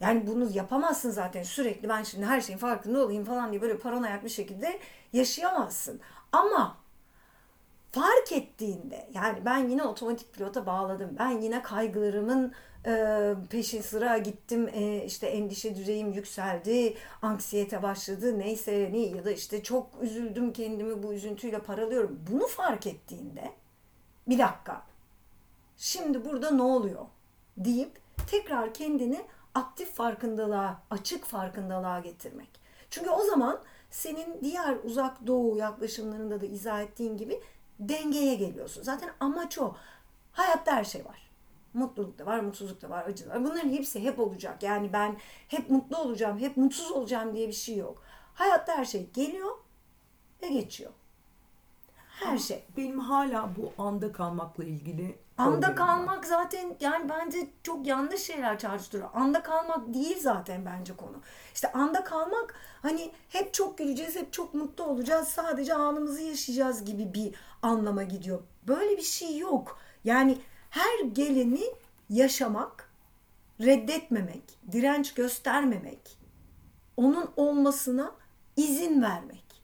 Yani 0.01 0.27
bunu 0.27 0.51
yapamazsın 0.53 1.11
zaten 1.11 1.43
sürekli 1.43 1.89
ben 1.89 2.03
şimdi 2.03 2.27
her 2.27 2.41
şeyin 2.41 2.59
farkında 2.59 3.05
olayım 3.05 3.25
falan 3.25 3.51
diye 3.51 3.63
böyle 3.63 3.79
paranoyak 3.79 4.25
bir 4.25 4.29
şekilde 4.29 4.79
yaşayamazsın. 5.13 6.01
Ama 6.33 6.77
fark 7.93 8.33
ettiğinde 8.33 9.09
yani 9.15 9.39
ben 9.45 9.69
yine 9.69 9.83
otomatik 9.83 10.33
pilota 10.35 10.67
bağladım. 10.67 11.17
Ben 11.19 11.31
yine 11.31 11.63
kaygılarımın 11.63 12.53
e, 12.87 13.35
peşin 13.51 13.83
sıra 13.83 14.19
gittim. 14.19 14.69
E, 14.73 15.05
işte 15.05 15.27
endişe 15.27 15.77
düzeyim 15.77 16.13
yükseldi. 16.13 16.97
Anksiyete 17.23 17.83
başladı. 17.83 18.39
Neyse 18.39 18.91
ne 18.93 18.99
ya 18.99 19.25
da 19.25 19.31
işte 19.31 19.63
çok 19.63 19.91
üzüldüm 20.01 20.53
kendimi 20.53 21.03
bu 21.03 21.13
üzüntüyle 21.13 21.59
paralıyorum. 21.59 22.21
Bunu 22.31 22.47
fark 22.47 22.87
ettiğinde 22.87 23.53
bir 24.29 24.39
dakika. 24.39 24.83
Şimdi 25.77 26.25
burada 26.25 26.51
ne 26.51 26.63
oluyor? 26.63 27.07
deyip 27.65 28.01
tekrar 28.31 28.75
kendini 28.75 29.21
aktif 29.55 29.95
farkındalığa, 29.95 30.83
açık 30.91 31.25
farkındalığa 31.25 32.01
getirmek. 32.01 32.61
Çünkü 32.91 33.11
o 33.11 33.23
zaman 33.23 33.61
senin 33.91 34.41
diğer 34.43 34.77
uzak 34.85 35.27
doğu 35.27 35.57
yaklaşımlarında 35.57 36.41
da 36.41 36.47
izah 36.47 36.83
ettiğin 36.83 37.17
gibi 37.17 37.41
dengeye 37.79 38.35
geliyorsun. 38.35 38.83
Zaten 38.83 39.11
amaç 39.21 39.59
o. 39.59 39.75
Hayatta 40.33 40.77
her 40.77 40.85
şey 40.85 41.05
var. 41.05 41.31
Mutluluk 41.75 42.19
da 42.19 42.27
var, 42.27 42.41
mutsuzluk 42.41 42.83
da 42.83 42.91
var, 42.91 43.05
acı 43.07 43.27
da 43.27 43.31
var. 43.31 43.45
Bunların 43.45 43.71
hepsi 43.71 44.03
hep 44.03 44.19
olacak. 44.19 44.63
Yani 44.63 44.93
ben 44.93 45.17
hep 45.49 45.71
mutlu 45.71 45.97
olacağım, 45.97 46.39
hep 46.39 46.57
mutsuz 46.57 46.91
olacağım 46.91 47.35
diye 47.35 47.49
bir 47.49 47.53
şey 47.53 47.77
yok. 47.77 48.03
Hayatta 48.35 48.77
her 48.77 48.85
şey 48.85 49.11
geliyor 49.11 49.51
ve 50.43 50.49
geçiyor. 50.49 50.91
Her 52.09 52.39
şey. 52.39 52.65
Benim 52.77 52.99
hala 52.99 53.51
bu 53.57 53.83
anda 53.83 54.13
kalmakla 54.13 54.65
ilgili 54.65 55.19
Anda 55.39 55.75
kalmak 55.75 56.27
zaten 56.27 56.77
yani 56.81 57.09
bence 57.09 57.49
çok 57.63 57.87
yanlış 57.87 58.23
şeyler 58.23 58.59
çağrıştırıyor. 58.59 59.11
Anda 59.15 59.43
kalmak 59.43 59.95
değil 59.95 60.21
zaten 60.21 60.67
bence 60.67 60.97
konu. 60.97 61.23
İşte 61.55 61.73
anda 61.73 62.05
kalmak 62.05 62.55
hani 62.83 63.13
hep 63.29 63.55
çok 63.55 63.79
güleceğiz, 63.79 64.17
hep 64.17 64.33
çok 64.33 64.55
mutlu 64.55 64.85
olacağız, 64.85 65.29
sadece 65.29 65.75
anımızı 65.75 66.23
yaşayacağız 66.23 66.85
gibi 66.85 67.15
bir 67.15 67.35
anlama 67.63 68.03
gidiyor. 68.03 68.43
Böyle 68.69 68.97
bir 68.97 69.03
şey 69.03 69.39
yok. 69.39 69.79
Yani 70.05 70.39
her 70.71 71.05
geleni 71.13 71.65
yaşamak, 72.11 72.91
reddetmemek, 73.61 74.43
direnç 74.73 75.15
göstermemek, 75.15 76.19
onun 76.97 77.31
olmasına 77.37 78.13
izin 78.57 79.03
vermek. 79.03 79.63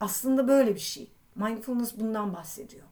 Aslında 0.00 0.48
böyle 0.48 0.74
bir 0.74 0.80
şey. 0.80 1.12
Mindfulness 1.34 1.96
bundan 1.96 2.34
bahsediyor. 2.34 2.84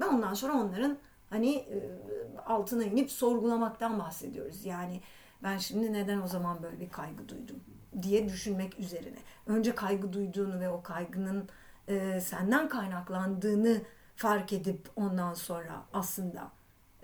Ve 0.00 0.04
ondan 0.04 0.34
sonra 0.34 0.52
onların 0.52 0.98
hani 1.32 1.54
e, 1.54 1.98
altına 2.46 2.84
inip 2.84 3.10
sorgulamaktan 3.10 3.98
bahsediyoruz. 3.98 4.66
Yani 4.66 5.00
ben 5.42 5.58
şimdi 5.58 5.92
neden 5.92 6.22
o 6.22 6.28
zaman 6.28 6.62
böyle 6.62 6.80
bir 6.80 6.90
kaygı 6.90 7.28
duydum 7.28 7.56
diye 8.02 8.28
düşünmek 8.28 8.78
üzerine. 8.78 9.18
Önce 9.46 9.74
kaygı 9.74 10.12
duyduğunu 10.12 10.60
ve 10.60 10.68
o 10.68 10.82
kaygının 10.82 11.48
e, 11.88 12.20
senden 12.20 12.68
kaynaklandığını 12.68 13.82
fark 14.16 14.52
edip 14.52 14.88
ondan 14.96 15.34
sonra 15.34 15.84
aslında 15.92 16.50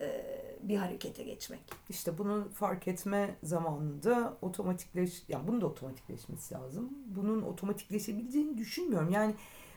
e, 0.00 0.38
bir 0.62 0.76
harekete 0.76 1.22
geçmek. 1.22 1.60
İşte 1.88 2.18
bunu 2.18 2.48
fark 2.54 2.88
etme 2.88 3.34
zamanında 3.42 4.36
otomatikleş, 4.42 5.22
yani 5.28 5.48
bunun 5.48 5.60
da 5.60 5.66
otomatikleşmesi 5.66 6.54
lazım. 6.54 6.90
Bunun 7.06 7.42
otomatikleşebileceğini 7.42 8.58
düşünmüyorum. 8.58 9.10
Yani 9.10 9.34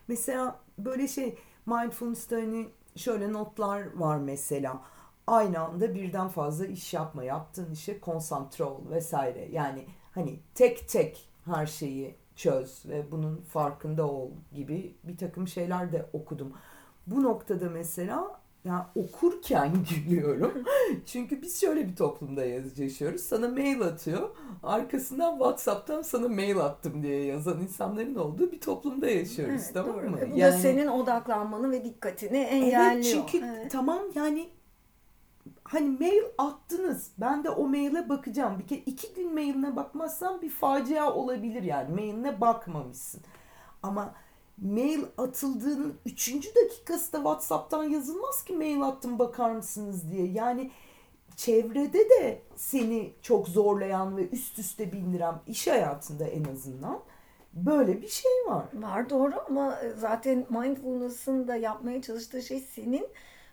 mesela 0.08 0.60
böyle 0.78 1.08
şey 1.08 1.38
mindfulness'ta 1.66 2.36
hani 2.36 2.68
şöyle 2.96 3.34
notlar 3.34 3.96
var 3.96 4.18
mesela. 4.18 4.82
Aynı 5.28 5.60
anda 5.60 5.96
birden 5.96 6.28
fazla 6.28 6.66
iş 6.66 6.94
yapma, 6.94 7.24
yaptığın 7.24 7.72
işe 7.72 8.00
konsantre 8.00 8.64
ol 8.64 8.90
vesaire. 8.90 9.48
Yani 9.52 9.86
hani 10.12 10.40
tek 10.56 10.90
tek 10.90 11.30
her 11.46 11.66
şeyi 11.66 12.16
çöz 12.36 12.86
ve 12.86 13.12
bunun 13.12 13.42
farkında 13.42 14.08
ol 14.08 14.32
gibi 14.54 14.98
bir 15.04 15.18
takım 15.18 15.48
şeyler 15.48 15.92
de 15.92 16.10
okudum. 16.14 16.54
Bu 17.08 17.24
noktada 17.24 17.70
mesela 17.70 18.41
ya 18.66 18.90
okurken 18.96 19.72
gülüyorum. 19.90 20.64
Çünkü 21.06 21.42
biz 21.42 21.62
şöyle 21.62 21.88
bir 21.88 21.96
toplumda 21.96 22.46
yaşıyoruz. 22.46 23.22
Sana 23.22 23.48
mail 23.48 23.82
atıyor. 23.82 24.30
Arkasından 24.64 25.32
WhatsApp'tan 25.32 26.02
sana 26.02 26.28
mail 26.28 26.58
attım 26.60 27.04
diye 27.04 27.26
yazan 27.26 27.62
insanların 27.62 28.16
olduğu 28.16 28.52
bir 28.52 28.62
toplumda 28.62 29.10
yaşıyoruz 29.10 29.62
Evet, 29.64 29.72
tamam 29.74 29.94
doğru. 29.96 30.10
mı? 30.10 30.18
Bu 30.36 30.40
da 30.42 30.52
senin 30.52 30.88
odaklanmanı 30.88 31.72
ve 31.72 31.84
dikkatini 31.84 32.38
engelliyor. 32.38 32.92
Evet 32.94 33.06
çünkü 33.12 33.46
Evet. 33.46 33.72
tamam 33.72 34.00
yani 34.16 34.50
hani 35.64 35.90
mail 36.00 36.24
attınız. 36.38 37.12
Ben 37.18 37.44
de 37.44 37.50
o 37.50 37.68
maile 37.68 38.10
bakacağım. 38.10 38.60
Bir 38.60 38.68
kere 38.68 38.80
iki 38.80 39.14
gün 39.14 39.34
mailine 39.34 39.76
bakmazsan 39.76 40.42
bir 40.42 40.50
facia 40.50 41.14
olabilir 41.14 41.64
yani. 41.64 41.94
Mailine 41.96 42.42
bakmamışsın. 42.42 43.22
Ama 43.84 44.14
mail 44.58 45.04
atıldığının 45.18 45.98
üçüncü 46.06 46.50
dakikası 46.56 47.14
da 47.14 47.18
WhatsApp'tan 47.18 47.84
yazılmaz 47.84 48.44
ki 48.44 48.54
mail 48.54 48.82
attım 48.82 49.20
bakar 49.20 49.52
mısınız 49.52 50.12
diye. 50.12 50.28
Yani 50.28 50.72
çevrede 51.36 52.10
de 52.10 52.42
seni 52.56 53.14
çok 53.22 53.48
zorlayan 53.48 54.18
ve 54.18 54.30
üst 54.30 54.60
üste 54.60 54.92
bindiren 54.92 55.36
iş 55.48 55.68
hayatında 55.68 56.26
en 56.26 56.44
azından 56.44 57.00
böyle 57.54 58.02
bir 58.02 58.08
şey 58.08 58.32
var. 58.48 58.66
Var 58.74 59.10
doğru 59.10 59.34
ama 59.50 59.80
e, 59.80 59.94
zaten 59.98 60.46
mindfulness'ın 60.50 61.48
da 61.48 61.56
yapmaya 61.56 62.02
çalıştığı 62.02 62.42
şey 62.42 62.60
senin 62.60 63.08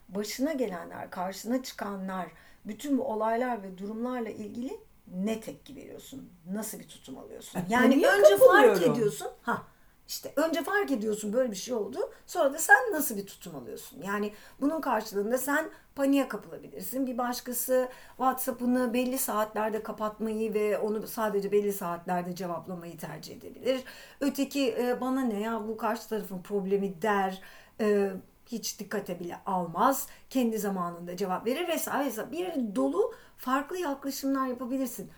başına 0.09 0.53
gelenler, 0.53 1.11
karşına 1.11 1.63
çıkanlar, 1.63 2.27
bütün 2.65 2.99
bu 2.99 3.03
olaylar 3.03 3.63
ve 3.63 3.79
durumlarla 3.79 4.29
ilgili 4.29 4.81
ne 5.15 5.41
tepki 5.41 5.77
veriyorsun? 5.77 6.31
Nasıl 6.53 6.79
bir 6.79 6.89
tutum 6.89 7.19
alıyorsun? 7.19 7.61
Yani 7.69 7.95
önce 8.07 8.37
fark 8.37 8.83
ediyorsun. 8.83 9.29
Ha 9.43 9.63
işte 10.09 10.33
önce 10.37 10.63
fark 10.63 10.91
ediyorsun 10.91 11.33
böyle 11.33 11.51
bir 11.51 11.57
şey 11.57 11.75
oldu. 11.75 11.99
Sonra 12.27 12.53
da 12.53 12.59
sen 12.59 12.93
nasıl 12.93 13.17
bir 13.17 13.27
tutum 13.27 13.57
alıyorsun? 13.57 14.03
Yani 14.03 14.33
bunun 14.61 14.81
karşılığında 14.81 15.39
sen 15.39 15.71
paniğe 15.95 16.29
kapılabilirsin. 16.29 17.07
Bir 17.07 17.19
başkası 17.19 17.89
WhatsApp'ını 18.17 18.95
belli 18.95 19.19
saatlerde 19.19 19.83
kapatmayı 19.83 20.55
ve 20.55 20.79
onu 20.79 21.07
sadece 21.07 21.53
belli 21.53 21.73
saatlerde 21.73 22.35
cevaplamayı 22.35 22.99
tercih 22.99 23.37
edebilir. 23.37 23.81
Öteki 24.21 24.75
e, 24.79 25.01
bana 25.01 25.21
ne 25.21 25.41
ya 25.41 25.69
bu 25.69 25.77
karşı 25.77 26.09
tarafın 26.09 26.43
problemi 26.43 27.03
der. 27.03 27.43
E, 27.81 28.13
hiç 28.47 28.81
dikkate 28.81 29.21
bile 29.21 29.41
almaz. 29.47 30.07
Kendi 30.31 30.59
zamanında 30.59 31.17
cevap 31.17 31.47
verir 31.47 31.69
vesaire. 31.69 32.07
vesaire. 32.07 32.33
Bir 32.33 32.77
dolu 32.77 33.15
farklı 33.37 33.79
yaklaşımlar 33.79 34.47
yapabilirsin. 34.47 35.11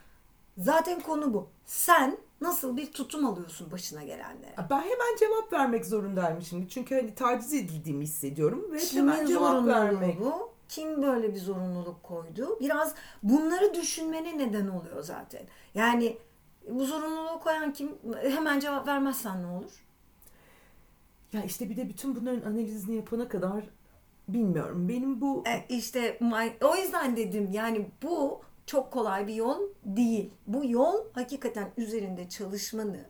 Zaten 0.59 1.00
konu 1.00 1.35
bu. 1.35 1.49
Sen 1.64 2.18
nasıl 2.40 2.76
bir 2.76 2.92
tutum 2.92 3.26
alıyorsun 3.26 3.70
başına 3.70 4.02
gelenlere? 4.02 4.54
Ben 4.70 4.80
hemen 4.80 5.16
cevap 5.20 5.52
vermek 5.52 5.87
zorundaymışım. 5.87 6.66
Çünkü 6.66 6.94
hani 6.94 7.14
taciz 7.14 7.54
edildiğimi 7.54 8.04
hissediyorum 8.04 8.66
ve 8.73 8.78
Kimin 8.78 9.12
hemen 9.12 9.26
cevap 9.26 9.66
vermek. 9.66 10.20
bu? 10.20 10.50
Kim 10.68 11.02
böyle 11.02 11.35
bir 11.35 11.38
zorunluluk 11.40 12.02
koydu? 12.02 12.59
Biraz 12.61 12.94
bunları 13.23 13.75
düşünmene 13.75 14.38
neden 14.38 14.68
oluyor 14.68 15.02
zaten. 15.02 15.42
Yani 15.75 16.16
bu 16.68 16.85
zorunluluğu 16.85 17.40
koyan 17.40 17.73
kim? 17.73 17.99
Hemen 18.23 18.61
cevap 18.61 18.87
vermezsen 18.88 19.42
ne 19.42 19.47
olur? 19.47 19.73
Ya 21.32 21.42
işte 21.44 21.68
bir 21.70 21.76
de 21.76 21.88
bütün 21.88 22.16
bunların 22.16 22.50
analizini 22.50 22.97
yapana 22.97 23.28
kadar 23.28 23.64
bilmiyorum. 24.28 24.88
Benim 24.88 25.20
bu 25.20 25.44
E, 25.47 25.64
işte 25.76 26.18
o 26.62 26.76
yüzden 26.76 27.16
dedim 27.16 27.49
yani 27.52 27.90
bu 28.02 28.40
çok 28.70 28.92
kolay 28.92 29.26
bir 29.26 29.34
yol 29.34 29.60
değil. 29.84 30.30
Bu 30.46 30.64
yol 30.64 31.04
hakikaten 31.14 31.70
üzerinde 31.76 32.28
çalışmanı, 32.28 33.04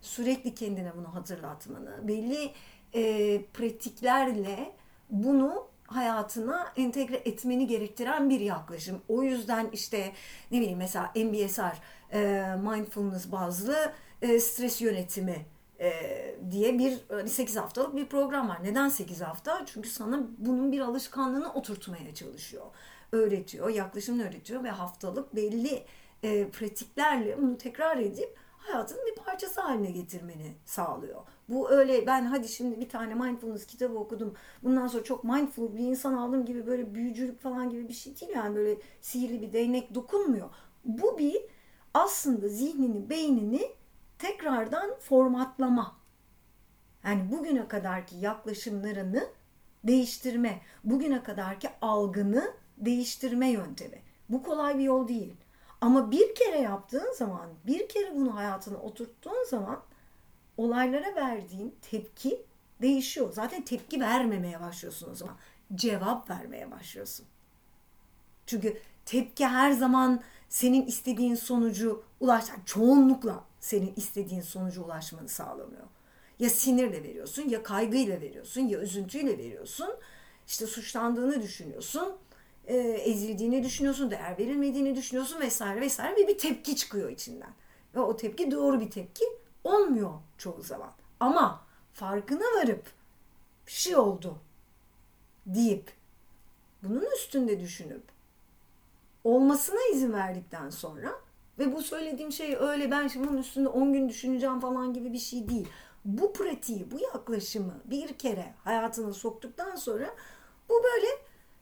sürekli 0.00 0.54
kendine 0.54 0.96
bunu 0.96 1.14
hatırlatmanı, 1.14 2.08
belli 2.08 2.50
e, 2.94 3.42
pratiklerle 3.44 4.72
bunu 5.10 5.68
hayatına 5.86 6.72
entegre 6.76 7.16
etmeni 7.16 7.66
gerektiren 7.66 8.30
bir 8.30 8.40
yaklaşım. 8.40 9.02
O 9.08 9.22
yüzden 9.22 9.68
işte 9.72 10.12
ne 10.50 10.60
bileyim 10.60 10.78
mesela 10.78 11.12
MBSR, 11.14 11.82
e, 12.12 12.44
mindfulness 12.56 13.32
bazlı 13.32 13.92
e, 14.22 14.40
stres 14.40 14.80
yönetimi 14.80 15.46
e, 15.80 15.90
diye 16.50 16.78
bir 16.78 16.98
hani 17.08 17.28
8 17.28 17.56
haftalık 17.56 17.96
bir 17.96 18.06
program 18.06 18.48
var. 18.48 18.58
Neden 18.62 18.88
8 18.88 19.20
hafta? 19.20 19.66
Çünkü 19.66 19.88
sana 19.88 20.22
bunun 20.38 20.72
bir 20.72 20.80
alışkanlığını 20.80 21.52
oturtmaya 21.52 22.14
çalışıyor. 22.14 22.66
Öğretiyor, 23.12 23.68
yaklaşımını 23.68 24.28
öğretiyor 24.28 24.64
ve 24.64 24.70
haftalık 24.70 25.36
belli 25.36 25.84
e, 26.22 26.48
pratiklerle 26.48 27.38
bunu 27.42 27.58
tekrar 27.58 27.96
edip 27.96 28.36
hayatın 28.58 28.98
bir 29.06 29.22
parçası 29.22 29.60
haline 29.60 29.90
getirmeni 29.90 30.54
sağlıyor. 30.64 31.22
Bu 31.48 31.70
öyle 31.70 32.06
ben 32.06 32.24
hadi 32.24 32.48
şimdi 32.48 32.80
bir 32.80 32.88
tane 32.88 33.14
mindfulness 33.14 33.66
kitabı 33.66 33.98
okudum. 33.98 34.34
Bundan 34.62 34.86
sonra 34.86 35.04
çok 35.04 35.24
mindful 35.24 35.76
bir 35.76 35.78
insan 35.78 36.14
aldım 36.14 36.44
gibi 36.44 36.66
böyle 36.66 36.94
büyücülük 36.94 37.40
falan 37.40 37.70
gibi 37.70 37.88
bir 37.88 37.92
şey 37.92 38.20
değil. 38.20 38.32
Yani 38.34 38.56
böyle 38.56 38.80
sihirli 39.00 39.42
bir 39.42 39.52
değnek 39.52 39.94
dokunmuyor. 39.94 40.50
Bu 40.84 41.18
bir 41.18 41.36
aslında 41.94 42.48
zihnini, 42.48 43.10
beynini 43.10 43.72
tekrardan 44.18 44.94
formatlama. 45.00 45.96
Yani 47.04 47.30
bugüne 47.32 47.68
kadarki 47.68 48.16
yaklaşımlarını 48.16 49.24
değiştirme, 49.84 50.60
bugüne 50.84 51.22
kadarki 51.22 51.68
algını 51.82 52.52
değiştirme 52.76 53.50
yöntemi. 53.50 54.02
Bu 54.28 54.42
kolay 54.42 54.78
bir 54.78 54.84
yol 54.84 55.08
değil. 55.08 55.34
Ama 55.80 56.10
bir 56.10 56.34
kere 56.34 56.58
yaptığın 56.58 57.12
zaman, 57.12 57.48
bir 57.66 57.88
kere 57.88 58.14
bunu 58.14 58.36
hayatına 58.36 58.78
oturttuğun 58.78 59.44
zaman 59.50 59.82
olaylara 60.56 61.14
verdiğin 61.14 61.74
tepki 61.90 62.42
değişiyor. 62.82 63.32
Zaten 63.32 63.64
tepki 63.64 64.00
vermemeye 64.00 64.60
başlıyorsun 64.60 65.10
o 65.10 65.14
zaman. 65.14 65.36
Cevap 65.74 66.30
vermeye 66.30 66.70
başlıyorsun. 66.70 67.26
Çünkü 68.46 68.78
tepki 69.04 69.46
her 69.46 69.72
zaman 69.72 70.22
senin 70.48 70.86
istediğin 70.86 71.34
sonucu 71.34 72.02
ulaş, 72.20 72.48
yani 72.48 72.60
çoğunlukla 72.64 73.44
senin 73.60 73.92
istediğin 73.96 74.40
sonucu 74.40 74.84
ulaşmanı 74.84 75.28
sağlamıyor. 75.28 75.86
Ya 76.38 76.50
sinirle 76.50 77.02
veriyorsun, 77.02 77.48
ya 77.48 77.62
kaygıyla 77.62 78.20
veriyorsun, 78.20 78.60
ya 78.60 78.80
üzüntüyle 78.80 79.38
veriyorsun. 79.38 79.90
İşte 80.46 80.66
suçlandığını 80.66 81.42
düşünüyorsun, 81.42 82.16
e, 82.66 82.76
ezildiğini 82.76 83.64
düşünüyorsun, 83.64 84.10
değer 84.10 84.38
verilmediğini 84.38 84.96
düşünüyorsun 84.96 85.40
vesaire 85.40 85.80
vesaire 85.80 86.16
ve 86.16 86.28
bir 86.28 86.38
tepki 86.38 86.76
çıkıyor 86.76 87.10
içinden. 87.10 87.50
Ve 87.94 88.00
o 88.00 88.16
tepki 88.16 88.50
doğru 88.50 88.80
bir 88.80 88.90
tepki 88.90 89.24
olmuyor 89.64 90.10
çoğu 90.38 90.62
zaman. 90.62 90.92
Ama 91.20 91.66
farkına 91.92 92.44
varıp 92.44 92.86
bir 93.66 93.72
şey 93.72 93.96
oldu 93.96 94.38
deyip 95.46 95.92
bunun 96.82 97.04
üstünde 97.16 97.60
düşünüp 97.60 98.02
olmasına 99.24 99.78
izin 99.92 100.12
verdikten 100.12 100.70
sonra 100.70 101.12
ve 101.58 101.74
bu 101.74 101.82
söylediğim 101.82 102.32
şey 102.32 102.56
öyle 102.56 102.90
ben 102.90 103.08
şimdi 103.08 103.28
bunun 103.28 103.38
üstünde 103.38 103.68
10 103.68 103.92
gün 103.92 104.08
düşüneceğim 104.08 104.60
falan 104.60 104.92
gibi 104.92 105.12
bir 105.12 105.18
şey 105.18 105.48
değil. 105.48 105.68
Bu 106.04 106.32
pratiği, 106.32 106.90
bu 106.90 106.98
yaklaşımı 106.98 107.74
bir 107.84 108.18
kere 108.18 108.54
hayatına 108.64 109.12
soktuktan 109.12 109.76
sonra 109.76 110.14
bu 110.68 110.74
böyle 110.82 111.06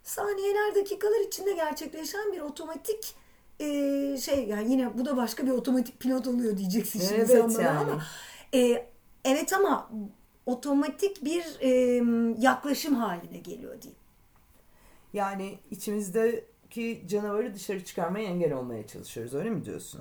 saniyeler, 0.05 0.75
dakikalar 0.75 1.27
içinde 1.27 1.53
gerçekleşen 1.53 2.33
bir 2.33 2.41
otomatik 2.41 3.15
e, 3.61 3.67
şey 4.21 4.49
yani 4.49 4.73
yine 4.73 4.99
bu 4.99 5.05
da 5.05 5.17
başka 5.17 5.47
bir 5.47 5.51
otomatik 5.51 6.01
pilot 6.01 6.27
oluyor 6.27 6.57
diyeceksin 6.57 7.01
şimdi 7.01 7.15
Evet 7.15 7.31
sen 7.31 7.55
bana 7.55 7.63
yani. 7.63 7.79
ama 7.79 8.03
e, 8.55 8.87
evet 9.25 9.53
ama 9.53 9.91
otomatik 10.47 11.25
bir 11.25 11.45
e, 11.61 11.71
yaklaşım 12.41 12.95
haline 12.95 13.39
geliyor 13.39 13.83
diyeyim. 13.83 13.99
Yani 15.13 15.59
içimizdeki 15.71 17.05
canavarı 17.09 17.55
dışarı 17.55 17.85
çıkarmaya 17.85 18.29
engel 18.29 18.53
olmaya 18.53 18.87
çalışıyoruz 18.87 19.35
öyle 19.35 19.51
mi 19.51 19.65
diyorsun? 19.65 20.01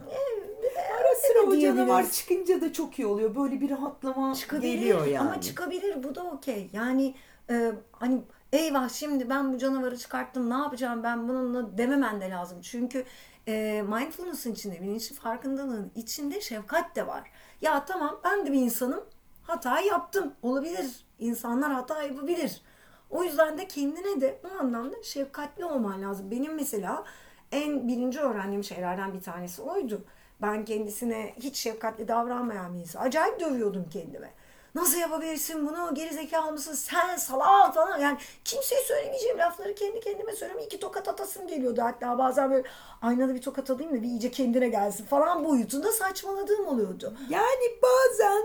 Ara 0.99 1.15
sıra 1.15 1.41
o 1.47 1.59
canavar 1.59 2.11
çıkınca 2.11 2.61
da 2.61 2.73
çok 2.73 2.99
iyi 2.99 3.05
oluyor. 3.05 3.35
Böyle 3.35 3.61
bir 3.61 3.69
rahatlama 3.69 4.33
çıkabilir 4.35 4.73
geliyor 4.73 5.05
yani. 5.05 5.19
ama 5.19 5.41
çıkabilir 5.41 6.03
bu 6.03 6.15
da 6.15 6.23
okey. 6.23 6.69
Yani 6.73 7.15
e, 7.49 7.71
hani 7.91 8.21
eyvah 8.53 8.89
şimdi 8.89 9.29
ben 9.29 9.53
bu 9.53 9.57
canavarı 9.57 9.97
çıkarttım 9.97 10.49
ne 10.49 10.53
yapacağım 10.53 11.03
ben 11.03 11.29
bununla 11.29 11.77
dememen 11.77 12.21
de 12.21 12.29
lazım. 12.29 12.61
Çünkü 12.61 13.05
e, 13.47 13.83
mindfulness'ın 13.87 14.51
içinde 14.51 14.81
bilinçli 14.81 15.15
farkındalığın 15.15 15.91
içinde 15.95 16.41
şefkat 16.41 16.95
de 16.95 17.07
var. 17.07 17.31
Ya 17.61 17.85
tamam 17.85 18.19
ben 18.23 18.45
de 18.45 18.51
bir 18.51 18.61
insanım 18.61 19.03
hata 19.43 19.79
yaptım 19.79 20.33
olabilir. 20.41 21.05
İnsanlar 21.19 21.71
hata 21.71 22.03
yapabilir. 22.03 22.61
O 23.09 23.23
yüzden 23.23 23.57
de 23.57 23.67
kendine 23.67 24.21
de 24.21 24.39
bu 24.43 24.59
anlamda 24.59 25.03
şefkatli 25.03 25.65
olman 25.65 26.01
lazım. 26.01 26.31
Benim 26.31 26.55
mesela 26.55 27.03
en 27.51 27.87
birinci 27.87 28.19
öğrendiğim 28.19 28.63
şeylerden 28.63 29.13
bir 29.13 29.21
tanesi 29.21 29.61
oydu. 29.61 30.05
Ben 30.41 30.65
kendisine 30.65 31.33
hiç 31.39 31.57
şefkatli 31.57 32.07
davranmayan 32.07 32.73
bir 32.73 32.79
insan. 32.79 33.01
Acayip 33.01 33.39
dövüyordum 33.39 33.89
kendime. 33.89 34.33
Nasıl 34.75 34.97
yapabilirsin 34.97 35.67
bunu? 35.67 35.93
Geri 35.93 36.13
zekalı 36.13 36.51
mısın? 36.51 36.73
Sen 36.73 37.17
salak 37.17 37.75
falan. 37.75 37.99
Yani 37.99 38.17
kimseye 38.45 38.81
söylemeyeceğim 38.81 39.37
lafları 39.37 39.75
kendi 39.75 39.99
kendime 39.99 40.35
söylüyorum. 40.35 40.65
İki 40.65 40.79
tokat 40.79 41.07
atasım 41.07 41.47
geliyordu. 41.47 41.81
Hatta 41.81 42.17
bazen 42.17 42.51
böyle 42.51 42.67
aynada 43.01 43.35
bir 43.35 43.41
tokat 43.41 43.69
alayım 43.69 43.91
da 43.91 44.01
bir 44.01 44.07
iyice 44.07 44.31
kendine 44.31 44.69
gelsin 44.69 45.05
falan 45.05 45.45
boyutunda 45.45 45.91
saçmaladığım 45.91 46.67
oluyordu. 46.67 47.13
Yani 47.29 47.63
bazen 47.83 48.43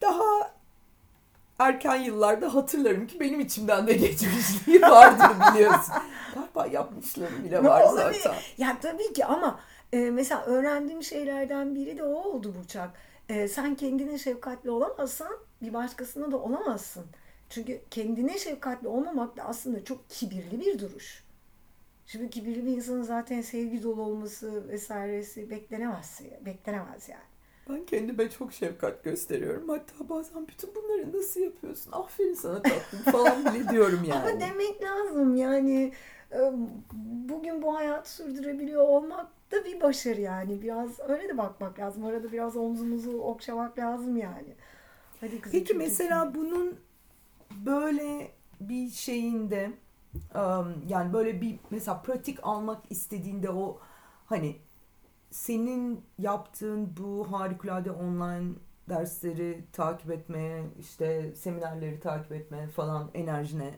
daha 0.00 0.50
erken 1.58 1.96
yıllarda 1.96 2.54
hatırlarım 2.54 3.06
ki 3.06 3.20
benim 3.20 3.40
içimden 3.40 3.86
de 3.86 3.92
geçmişliği 3.92 4.82
vardır 4.82 5.36
biliyorsun. 5.52 5.94
Galiba 6.34 6.66
yapmışlarım 6.66 7.44
bile 7.44 7.64
var 7.64 7.84
zaten. 7.94 8.34
Ya 8.58 8.76
tabii 8.82 9.12
ki 9.12 9.24
ama 9.24 9.60
e, 9.92 9.98
mesela 9.98 10.44
öğrendiğim 10.44 11.02
şeylerden 11.02 11.74
biri 11.74 11.98
de 11.98 12.04
o 12.04 12.14
oldu 12.14 12.54
Burçak. 12.58 12.90
E, 13.28 13.48
sen 13.48 13.74
kendine 13.74 14.18
şefkatli 14.18 14.70
olamazsan 14.70 15.36
bir 15.62 15.74
başkasına 15.74 16.32
da 16.32 16.36
olamazsın. 16.36 17.04
Çünkü 17.48 17.80
kendine 17.90 18.38
şefkatli 18.38 18.88
olmamak 18.88 19.36
da 19.36 19.42
aslında 19.42 19.84
çok 19.84 20.10
kibirli 20.10 20.60
bir 20.60 20.78
duruş. 20.78 21.24
Şimdi 22.06 22.30
kibirli 22.30 22.66
bir 22.66 22.70
insanın 22.76 23.02
zaten 23.02 23.40
sevgi 23.40 23.82
dolu 23.82 24.02
olması 24.02 24.68
vesairesi 24.68 25.50
beklenemez, 25.50 26.20
beklenemez 26.46 27.08
yani. 27.08 27.22
Ben 27.68 27.86
kendime 27.86 28.30
çok 28.30 28.52
şefkat 28.52 29.04
gösteriyorum. 29.04 29.68
Hatta 29.68 30.08
bazen 30.08 30.48
bütün 30.48 30.74
bunları 30.74 31.18
nasıl 31.18 31.40
yapıyorsun? 31.40 31.92
Aferin 31.92 32.34
sana 32.34 32.62
tatlım 32.62 33.00
falan 33.12 33.44
bile 33.44 33.68
diyorum 33.70 34.04
yani. 34.04 34.30
Ama 34.30 34.40
demek 34.40 34.82
lazım 34.82 35.36
yani 35.36 35.92
e, 36.32 36.38
bugün 37.28 37.62
bu 37.62 37.76
hayatı 37.76 38.12
sürdürebiliyor 38.12 38.88
olmak 38.88 39.26
da 39.52 39.64
bir 39.64 39.80
başarı 39.80 40.20
yani. 40.20 40.62
Biraz 40.62 41.00
öyle 41.08 41.28
de 41.28 41.38
bakmak 41.38 41.78
lazım. 41.78 42.04
Arada 42.04 42.32
biraz 42.32 42.56
omzumuzu 42.56 43.18
okşamak 43.18 43.78
lazım 43.78 44.16
yani. 44.16 44.54
Hadi 45.20 45.40
kızım. 45.40 45.58
Peki 45.58 45.74
mesela 45.74 46.34
bunun 46.34 46.80
böyle 47.66 48.32
bir 48.60 48.90
şeyinde 48.90 49.72
yani 50.88 51.12
böyle 51.12 51.40
bir 51.40 51.58
mesela 51.70 52.02
pratik 52.02 52.38
almak 52.42 52.82
istediğinde 52.90 53.50
o 53.50 53.80
hani 54.26 54.56
senin 55.30 56.04
yaptığın 56.18 56.96
bu 56.96 57.32
harikulade 57.32 57.90
online 57.90 58.52
dersleri 58.88 59.64
takip 59.72 60.10
etmeye 60.10 60.64
işte 60.78 61.34
seminerleri 61.34 62.00
takip 62.00 62.32
etmeye 62.32 62.68
falan 62.68 63.10
enerjine 63.14 63.74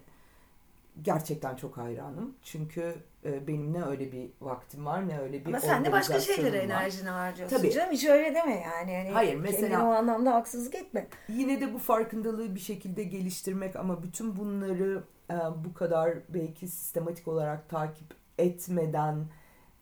gerçekten 1.03 1.57
çok 1.57 1.77
hayranım. 1.77 2.35
Çünkü 2.43 2.95
e, 3.25 3.47
benim 3.47 3.73
ne 3.73 3.85
öyle 3.85 4.13
bir 4.13 4.31
vaktim 4.41 4.87
var 4.87 5.09
ne 5.09 5.19
öyle 5.21 5.41
bir 5.45 5.47
Ama 5.47 5.61
sen 5.61 5.85
de 5.85 5.93
başka 5.93 6.21
şeylere 6.21 6.59
var. 6.59 6.65
enerjini 6.65 7.09
harcıyorsun 7.09 7.57
Tabii. 7.57 7.71
canım. 7.71 7.93
Hiç 7.93 8.07
öyle 8.07 8.35
deme 8.35 8.55
yani. 8.61 8.97
Hani 8.97 9.11
Hayır, 9.11 9.35
mesela- 9.37 9.87
o 9.87 9.91
anlamda 9.91 10.35
haksızlık 10.35 10.75
etme. 10.75 11.07
Yine 11.29 11.61
de 11.61 11.75
bu 11.75 11.79
farkındalığı 11.79 12.55
bir 12.55 12.61
şekilde 12.61 13.03
geliştirmek 13.05 13.77
ama 13.77 14.03
bütün 14.03 14.37
bunları 14.37 15.03
e, 15.31 15.35
bu 15.65 15.75
kadar 15.75 16.15
belki 16.29 16.69
sistematik 16.69 17.29
olarak 17.29 17.69
takip 17.69 18.15
etmeden 18.39 19.27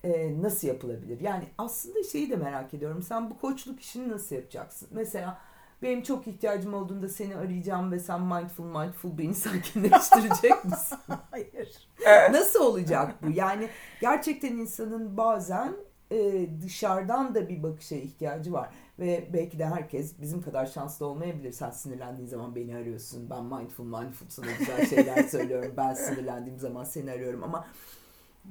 e, 0.05 0.43
nasıl 0.43 0.69
yapılabilir? 0.69 1.21
Yani 1.21 1.45
aslında 1.59 2.03
şeyi 2.03 2.31
de 2.31 2.37
merak 2.37 2.75
ediyorum. 2.75 3.03
Sen 3.03 3.31
bu 3.31 3.39
koçluk 3.39 3.81
işini 3.81 4.09
nasıl 4.09 4.37
yapacaksın? 4.37 4.89
Mesela 4.93 5.39
benim 5.83 6.03
çok 6.03 6.27
ihtiyacım 6.27 6.75
olduğunda 6.75 7.09
seni 7.09 7.37
arayacağım 7.37 7.93
ve 7.93 8.01
sen 8.01 8.21
mindful 8.21 8.65
mindful 8.65 9.19
beni 9.19 9.35
sakinleştirecek 9.35 10.65
misin? 10.65 10.99
Hayır. 11.31 11.89
Nasıl 12.31 12.61
olacak 12.61 13.15
bu? 13.23 13.31
Yani 13.31 13.69
gerçekten 14.01 14.53
insanın 14.53 15.17
bazen 15.17 15.77
e, 16.11 16.49
dışarıdan 16.63 17.35
da 17.35 17.49
bir 17.49 17.63
bakışa 17.63 17.97
ihtiyacı 17.97 18.53
var. 18.53 18.71
Ve 18.99 19.29
belki 19.33 19.59
de 19.59 19.67
herkes 19.67 20.21
bizim 20.21 20.43
kadar 20.43 20.67
şanslı 20.67 21.07
olmayabilir. 21.07 21.53
Sen 21.53 21.71
sinirlendiğin 21.71 22.29
zaman 22.29 22.55
beni 22.55 22.77
arıyorsun. 22.77 23.31
Ben 23.31 23.45
mindful 23.45 23.85
mindful 23.85 24.27
sana 24.29 24.47
güzel 24.59 24.87
şeyler 24.87 25.23
söylüyorum. 25.29 25.75
Ben 25.77 25.95
sinirlendiğim 25.95 26.59
zaman 26.59 26.85
seni 26.85 27.11
arıyorum. 27.11 27.45
Ama 27.45 27.67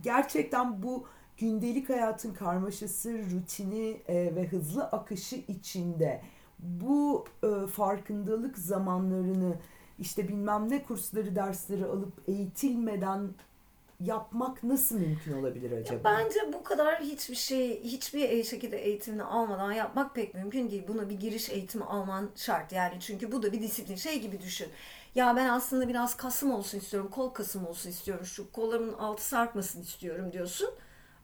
gerçekten 0.03 0.83
bu 0.83 1.07
gündelik 1.38 1.89
hayatın 1.89 2.33
karmaşası, 2.33 3.19
rutini 3.35 4.01
e, 4.07 4.35
ve 4.35 4.47
hızlı 4.47 4.83
akışı 4.83 5.35
içinde 5.35 6.21
bu 6.60 7.26
e, 7.44 7.68
farkındalık 7.68 8.58
zamanlarını 8.58 9.56
işte 10.00 10.28
bilmem 10.28 10.70
ne 10.70 10.84
kursları, 10.84 11.36
dersleri 11.36 11.86
alıp 11.86 12.13
eğitilmeden 12.28 13.30
yapmak 14.00 14.63
nasıl 14.63 15.00
mümkün 15.00 15.34
olabilir 15.34 15.72
acaba? 15.72 16.00
Bence 16.04 16.39
bu 16.54 16.63
kadar 16.63 17.00
hiçbir 17.00 17.36
şey, 17.36 17.84
hiçbir 17.84 18.44
şekilde 18.44 18.78
eğitimini 18.78 19.24
almadan 19.24 19.72
yapmak 19.72 20.15
pek 20.15 20.36
mümkün 20.36 20.72
değil. 20.72 20.84
Buna 20.88 21.10
bir 21.10 21.20
giriş 21.20 21.50
eğitimi 21.50 21.84
alman 21.84 22.30
şart 22.36 22.72
yani. 22.72 23.00
Çünkü 23.00 23.32
bu 23.32 23.44
da 23.44 23.52
bir 23.52 23.62
disiplin. 23.62 23.96
Şey 23.96 24.22
gibi 24.22 24.41
düşün. 24.41 24.68
Ya 25.15 25.36
ben 25.36 25.50
aslında 25.50 25.88
biraz 25.88 26.18
kasım 26.18 26.52
olsun 26.52 26.78
istiyorum, 26.78 27.10
kol 27.12 27.30
kasım 27.30 27.68
olsun 27.68 27.89
istiyorum, 27.89 28.26
şu 28.26 28.52
kollarımın 28.52 28.94
altı 28.94 29.26
sarkmasın 29.26 29.82
istiyorum 29.82 30.32
diyorsun. 30.34 30.70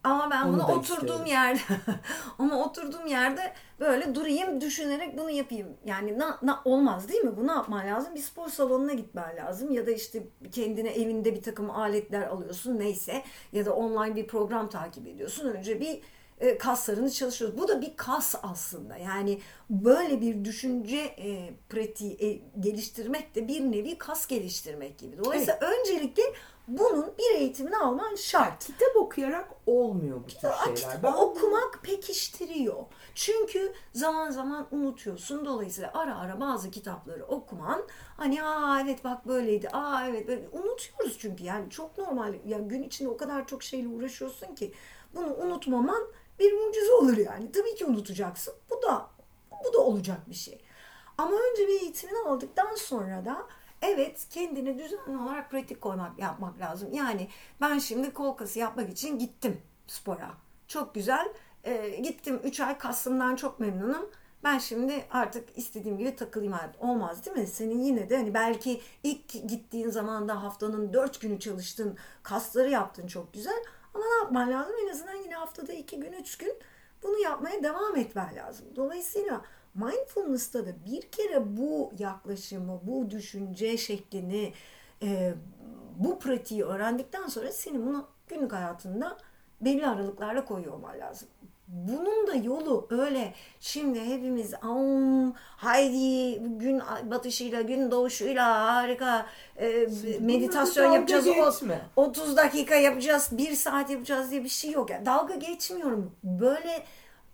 Ama 0.03 0.31
ben 0.31 0.43
Onu 0.43 0.53
bunu 0.53 0.67
oturduğum 0.67 1.25
yerde 1.25 1.59
ama 2.39 2.63
oturduğum 2.63 3.07
yerde 3.07 3.53
böyle 3.79 4.15
durayım 4.15 4.61
düşünerek 4.61 5.17
bunu 5.17 5.29
yapayım. 5.29 5.67
Yani 5.85 6.19
na, 6.19 6.39
na, 6.41 6.61
olmaz 6.65 7.09
değil 7.09 7.21
mi? 7.21 7.37
Bu 7.37 7.47
ne 7.47 7.51
yapman 7.51 7.87
lazım? 7.87 8.15
Bir 8.15 8.19
spor 8.19 8.49
salonuna 8.49 8.93
gitmen 8.93 9.37
lazım 9.37 9.71
ya 9.71 9.87
da 9.87 9.91
işte 9.91 10.23
kendine 10.51 10.89
evinde 10.89 11.35
bir 11.35 11.41
takım 11.41 11.69
aletler 11.69 12.21
alıyorsun 12.21 12.79
neyse 12.79 13.23
ya 13.51 13.65
da 13.65 13.75
online 13.75 14.15
bir 14.15 14.27
program 14.27 14.69
takip 14.69 15.07
ediyorsun. 15.07 15.47
Önce 15.47 15.79
bir 15.79 16.01
e, 16.41 16.57
kaslarını 16.57 17.11
çalışıyoruz. 17.11 17.57
Bu 17.57 17.67
da 17.67 17.81
bir 17.81 17.95
kas 17.95 18.35
aslında. 18.43 18.97
Yani 18.97 19.39
böyle 19.69 20.21
bir 20.21 20.45
düşünce 20.45 20.97
e, 20.97 21.53
pratiği 21.69 22.17
e, 22.21 22.41
geliştirmek 22.59 23.35
de 23.35 23.47
bir 23.47 23.61
nevi 23.61 23.97
kas 23.97 24.27
geliştirmek 24.27 24.97
gibi. 24.97 25.17
Dolayısıyla 25.17 25.59
öncelikle 25.59 26.23
bunun 26.67 27.13
bir 27.17 27.35
eğitimini 27.35 27.77
alman 27.77 28.15
şart. 28.15 28.65
Kitap 28.65 28.95
okuyarak 28.95 29.49
olmuyor 29.65 30.17
bu 30.17 30.27
tür 30.27 30.35
Kitap 30.35 30.77
şeyler. 30.77 31.03
Ben 31.03 31.13
okumak 31.13 31.79
pekiştiriyor. 31.83 32.85
Çünkü 33.15 33.73
zaman 33.93 34.31
zaman 34.31 34.67
unutuyorsun. 34.71 35.45
Dolayısıyla 35.45 35.91
ara 35.93 36.19
ara 36.19 36.39
bazı 36.39 36.71
kitapları 36.71 37.25
okuman 37.25 37.83
hani 38.17 38.43
aa 38.43 38.81
evet 38.81 39.03
bak 39.03 39.27
böyleydi. 39.27 39.69
Aa 39.69 40.07
evet 40.07 40.27
böyle 40.27 40.49
unutuyoruz 40.51 41.17
çünkü 41.19 41.43
yani 41.43 41.69
çok 41.69 41.97
normal. 41.97 42.33
Ya 42.45 42.59
gün 42.59 42.83
içinde 42.83 43.09
o 43.09 43.17
kadar 43.17 43.47
çok 43.47 43.63
şeyle 43.63 43.87
uğraşıyorsun 43.87 44.55
ki 44.55 44.73
bunu 45.15 45.35
unutmaman 45.35 46.03
bir 46.39 46.53
mucize 46.53 46.91
olur 46.91 47.17
yani. 47.17 47.51
Tabii 47.51 47.75
ki 47.75 47.85
unutacaksın. 47.85 48.53
Bu 48.69 48.81
da 48.81 49.07
bu 49.65 49.73
da 49.73 49.79
olacak 49.79 50.29
bir 50.29 50.35
şey. 50.35 50.61
Ama 51.17 51.31
önce 51.31 51.67
bir 51.67 51.81
eğitimini 51.81 52.17
aldıktan 52.17 52.75
sonra 52.75 53.25
da 53.25 53.47
evet 53.81 54.27
kendine 54.29 54.77
düzenli 54.79 55.17
olarak 55.17 55.51
pratik 55.51 55.81
koymak 55.81 56.19
yapmak 56.19 56.59
lazım. 56.59 56.89
Yani 56.93 57.27
ben 57.61 57.79
şimdi 57.79 58.13
kol 58.13 58.33
kası 58.33 58.59
yapmak 58.59 58.89
için 58.89 59.19
gittim 59.19 59.61
spora. 59.87 60.31
Çok 60.67 60.95
güzel. 60.95 61.33
Ee, 61.63 61.89
gittim 61.89 62.39
3 62.43 62.59
ay 62.59 62.77
kasımdan 62.77 63.35
çok 63.35 63.59
memnunum. 63.59 64.09
ben 64.43 64.57
şimdi 64.57 65.05
artık 65.11 65.57
istediğim 65.57 65.97
gibi 65.97 66.15
takılayım 66.15 66.53
hayat. 66.53 66.75
Olmaz 66.79 67.25
değil 67.25 67.37
mi? 67.37 67.47
Senin 67.47 67.79
yine 67.81 68.09
de 68.09 68.17
hani 68.17 68.33
belki 68.33 68.81
ilk 69.03 69.29
gittiğin 69.49 69.89
zaman 69.89 70.27
da 70.27 70.43
haftanın 70.43 70.93
dört 70.93 71.21
günü 71.21 71.39
çalıştın, 71.39 71.97
kasları 72.23 72.69
yaptın 72.69 73.07
çok 73.07 73.33
güzel. 73.33 73.63
Ama 73.93 74.03
ne 74.05 74.13
yapman 74.23 74.51
lazım? 74.51 74.75
En 74.85 74.89
azından 74.91 75.15
yine 75.15 75.35
haftada 75.35 75.73
iki 75.73 75.99
gün, 75.99 76.11
üç 76.11 76.37
gün 76.37 76.53
bunu 77.03 77.19
yapmaya 77.19 77.63
devam 77.63 77.95
etmen 77.95 78.35
lazım. 78.35 78.65
Dolayısıyla 78.75 79.41
mindfulness'ta 79.75 80.65
da 80.65 80.85
bir 80.85 81.01
kere 81.01 81.57
bu 81.57 81.91
yaklaşımı, 81.99 82.79
bu 82.83 83.11
düşünce 83.11 83.77
şeklini, 83.77 84.53
e, 85.01 85.33
bu 85.97 86.19
pratiği 86.19 86.63
öğrendikten 86.63 87.27
sonra 87.27 87.51
senin 87.51 87.85
bunu 87.87 88.07
günlük 88.27 88.53
hayatında 88.53 89.17
belli 89.61 89.87
aralıklarla 89.87 90.45
koyuyor 90.45 90.73
olman 90.73 90.99
lazım. 90.99 91.27
Bunun 91.67 92.27
da 92.27 92.35
yolu 92.35 92.87
öyle 92.89 93.33
şimdi 93.59 94.05
hepimiz 94.05 94.53
Am, 94.61 95.33
haydi 95.35 96.39
gün 96.39 96.81
batışıyla 97.03 97.61
gün 97.61 97.91
doğuşuyla 97.91 98.75
harika 98.75 99.25
e, 99.57 99.87
meditasyon 100.19 100.91
yapacağız 100.91 101.25
geçme. 101.25 101.81
30 101.95 102.37
dakika 102.37 102.75
yapacağız 102.75 103.29
1 103.31 103.55
saat 103.55 103.89
yapacağız 103.89 104.31
diye 104.31 104.43
bir 104.43 104.49
şey 104.49 104.71
yok. 104.71 104.89
Yani 104.89 105.05
dalga 105.05 105.35
geçmiyorum. 105.35 106.11
Böyle 106.23 106.83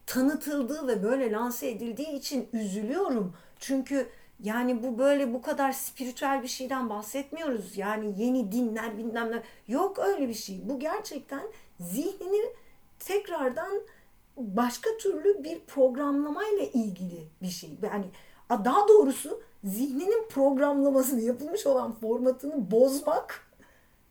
tanıtıldığı 0.08 0.88
ve 0.88 1.04
böyle 1.04 1.32
lanse 1.32 1.70
edildiği 1.70 2.10
için 2.10 2.50
üzülüyorum. 2.54 3.34
Çünkü 3.60 4.10
yani 4.43 4.84
bu 4.84 4.98
böyle 4.98 5.34
bu 5.34 5.41
kadar 5.41 5.72
spiritüel 5.72 6.43
bir 6.43 6.48
şeyden 6.48 6.89
bahsetmiyoruz. 6.89 7.78
Yani 7.78 8.13
yeni 8.17 8.52
dinler 8.52 8.98
bilmem 8.98 9.32
ne. 9.32 9.43
Yok 9.67 10.00
öyle 10.00 10.30
bir 10.30 10.34
şey. 10.34 10.62
Bu 10.63 10.80
gerçekten 10.80 11.41
zihnini 11.80 12.46
tekrardan 13.00 13.82
başka 14.38 14.89
türlü 14.98 15.43
bir 15.43 15.60
programlamayla 15.60 16.63
ilgili 16.63 17.28
bir 17.41 17.50
şey. 17.50 17.70
Yani 17.84 18.06
daha 18.50 18.88
doğrusu 18.88 19.41
zihninin 19.63 20.28
programlamasını 20.30 21.22
yapılmış 21.22 21.67
olan 21.67 21.93
formatını 21.93 22.72
bozmak 22.72 23.48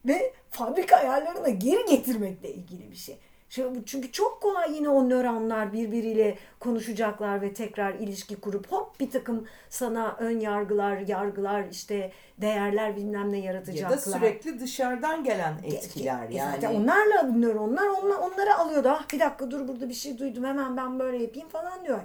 ve 0.07 0.35
fabrika 0.51 0.97
ayarlarına 0.97 1.49
geri 1.49 1.85
getirmekle 1.85 2.55
ilgili 2.55 2.91
bir 2.91 2.97
şey. 2.97 3.19
Çünkü 3.49 4.13
çok 4.13 4.43
kolay 4.43 4.75
yine 4.75 4.89
o 4.89 5.09
nöronlar 5.09 5.73
birbiriyle 5.73 6.39
konuşacaklar 6.61 7.43
ve 7.43 7.55
tekrar 7.55 7.95
ilişki 7.95 8.41
kurup 8.41 8.73
hop 8.73 9.01
bir 9.01 9.11
takım 9.11 9.47
sana 9.71 10.17
ön 10.19 10.41
yargılar, 10.41 10.97
yargılar, 10.97 11.65
işte 11.71 12.13
değerler 12.39 12.97
bilmem 12.97 13.33
ne 13.33 13.39
yaratacaklar. 13.39 13.91
Ya 13.91 13.97
da 13.97 14.01
sürekli 14.01 14.61
dışarıdan 14.61 15.25
gelen 15.25 15.55
etkiler 15.65 16.29
yani. 16.29 16.53
Zaten 16.55 16.75
onlarla 16.75 17.23
nöronlar 17.23 17.87
onlar, 17.87 18.19
onları 18.19 18.55
alıyor 18.55 18.85
da 18.85 18.93
ah 18.99 19.13
bir 19.13 19.21
dakika 19.21 19.51
dur 19.51 19.69
burada 19.69 19.89
bir 19.89 19.95
şey 19.95 20.19
duydum 20.19 20.45
hemen 20.45 20.77
ben 20.77 20.99
böyle 20.99 21.23
yapayım 21.23 21.49
falan 21.49 21.85
diyor. 21.85 22.01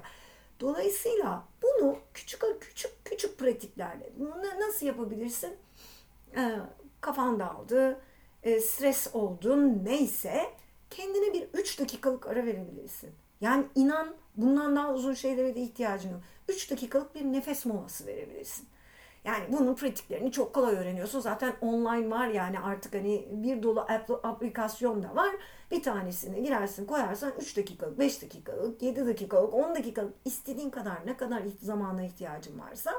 Dolayısıyla 0.60 1.44
bunu 1.64 1.98
küçük 2.14 2.44
küçük 2.62 3.06
küçük 3.06 3.38
pratiklerle 3.38 4.10
nasıl 4.60 4.86
yapabilirsin? 4.86 5.56
Ee, 6.36 6.52
kafan 7.02 7.40
dağıldı, 7.40 8.00
e, 8.44 8.60
stres 8.60 9.08
oldun 9.14 9.82
neyse 9.84 10.46
kendine 10.92 11.34
bir 11.34 11.48
3 11.54 11.80
dakikalık 11.80 12.28
ara 12.28 12.46
verebilirsin. 12.46 13.10
Yani 13.42 13.66
inan 13.76 14.16
bundan 14.38 14.76
daha 14.76 14.94
uzun 14.94 15.14
şeylere 15.14 15.56
de 15.56 15.62
ihtiyacın 15.62 16.12
yok. 16.12 16.22
3 16.48 16.72
dakikalık 16.72 17.16
bir 17.16 17.24
nefes 17.24 17.66
molası 17.66 18.08
verebilirsin. 18.08 18.68
Yani 19.26 19.44
bunun 19.50 19.76
pratiklerini 19.76 20.32
çok 20.32 20.54
kolay 20.54 20.76
öğreniyorsun. 20.76 21.20
Zaten 21.20 21.54
online 21.62 22.10
var 22.10 22.28
yani 22.28 22.60
artık 22.60 22.96
hani 22.96 23.28
bir 23.32 23.64
dolu 23.64 23.86
aplikasyon 24.24 25.04
da 25.04 25.16
var. 25.16 25.36
Bir 25.72 25.84
tanesine 25.84 26.40
girersin 26.40 26.86
koyarsan 26.86 27.34
3 27.40 27.58
dakikalık, 27.58 28.00
5 28.00 28.22
dakikalık, 28.22 28.82
7 28.82 29.06
dakikalık, 29.06 29.54
10 29.54 29.76
dakikalık 29.76 30.14
istediğin 30.26 30.70
kadar 30.70 30.98
ne 31.06 31.18
kadar 31.18 31.42
zamana 31.62 32.04
ihtiyacın 32.04 32.60
varsa 32.60 32.92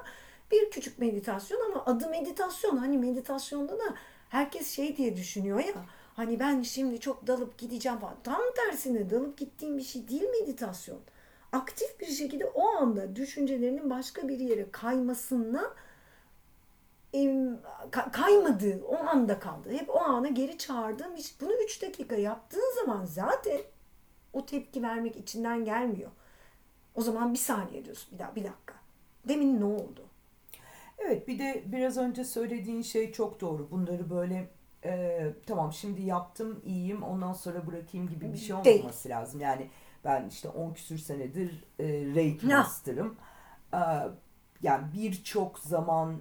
bir 0.51 0.71
küçük 0.71 0.99
meditasyon 0.99 1.71
ama 1.71 1.85
adı 1.87 2.11
meditasyon. 2.11 2.77
Hani 2.77 2.99
meditasyonda 2.99 3.79
da 3.79 3.95
herkes 4.29 4.71
şey 4.71 4.97
diye 4.97 5.17
düşünüyor 5.17 5.59
ya 5.59 5.75
Hani 6.17 6.41
ben 6.41 6.63
şimdi 6.63 7.01
çok 7.01 7.27
dalıp 7.27 7.59
gideceğim 7.59 7.99
falan. 7.99 8.17
Tam 8.25 8.41
tersine 8.57 9.11
dalıp 9.11 9.39
gittiğim 9.39 9.79
bir 9.79 9.83
şey 9.83 10.09
değil 10.09 10.25
meditasyon. 10.41 10.99
Aktif 11.53 12.01
bir 12.01 12.07
şekilde 12.07 12.47
o 12.47 12.69
anda 12.69 13.17
düşüncelerinin 13.17 13.91
başka 13.91 14.29
bir 14.29 14.39
yere 14.39 14.71
kaymasına 14.71 15.75
kaymadığı 18.13 18.85
o 18.85 18.97
anda 18.97 19.39
kaldı. 19.39 19.71
Hep 19.71 19.91
o 19.91 20.01
ana 20.01 20.29
geri 20.29 20.59
çağırdığım 20.59 21.17
iş. 21.17 21.41
Bunu 21.41 21.53
3 21.65 21.83
dakika 21.83 22.17
yaptığın 22.17 22.75
zaman 22.81 23.05
zaten 23.05 23.61
o 24.33 24.47
tepki 24.47 24.83
vermek 24.83 25.17
içinden 25.17 25.65
gelmiyor. 25.65 26.11
O 26.95 27.03
zaman 27.03 27.33
bir 27.33 27.39
saniye 27.39 27.85
diyorsun. 27.85 28.15
Bir 28.15 28.19
daha 28.19 28.37
bir 28.37 28.45
dakika. 28.45 28.75
Demin 29.29 29.61
ne 29.61 29.65
oldu? 29.65 30.05
Evet 30.99 31.29
bir 31.29 31.39
de 31.39 31.63
biraz 31.67 31.97
önce 31.97 32.25
söylediğin 32.25 32.83
şey 32.83 33.13
çok 33.13 33.41
doğru. 33.41 33.71
Bunları 33.71 34.11
böyle 34.11 34.49
e, 34.85 35.33
tamam 35.47 35.73
şimdi 35.73 36.03
yaptım 36.03 36.63
iyiyim 36.65 37.03
ondan 37.03 37.33
sonra 37.33 37.67
bırakayım 37.67 38.09
gibi 38.09 38.33
bir 38.33 38.39
şey 38.39 38.55
olmaması 38.55 39.05
Değil. 39.05 39.17
lazım. 39.17 39.41
Yani 39.41 39.71
ben 40.05 40.29
işte 40.29 40.49
10 40.49 40.73
küsür 40.75 40.99
senedir 40.99 41.65
e, 41.79 41.85
Reiki 41.89 42.47
Master'ım. 42.47 43.17
E, 43.75 43.81
yani 44.63 44.93
birçok 44.93 45.59
zaman 45.59 46.21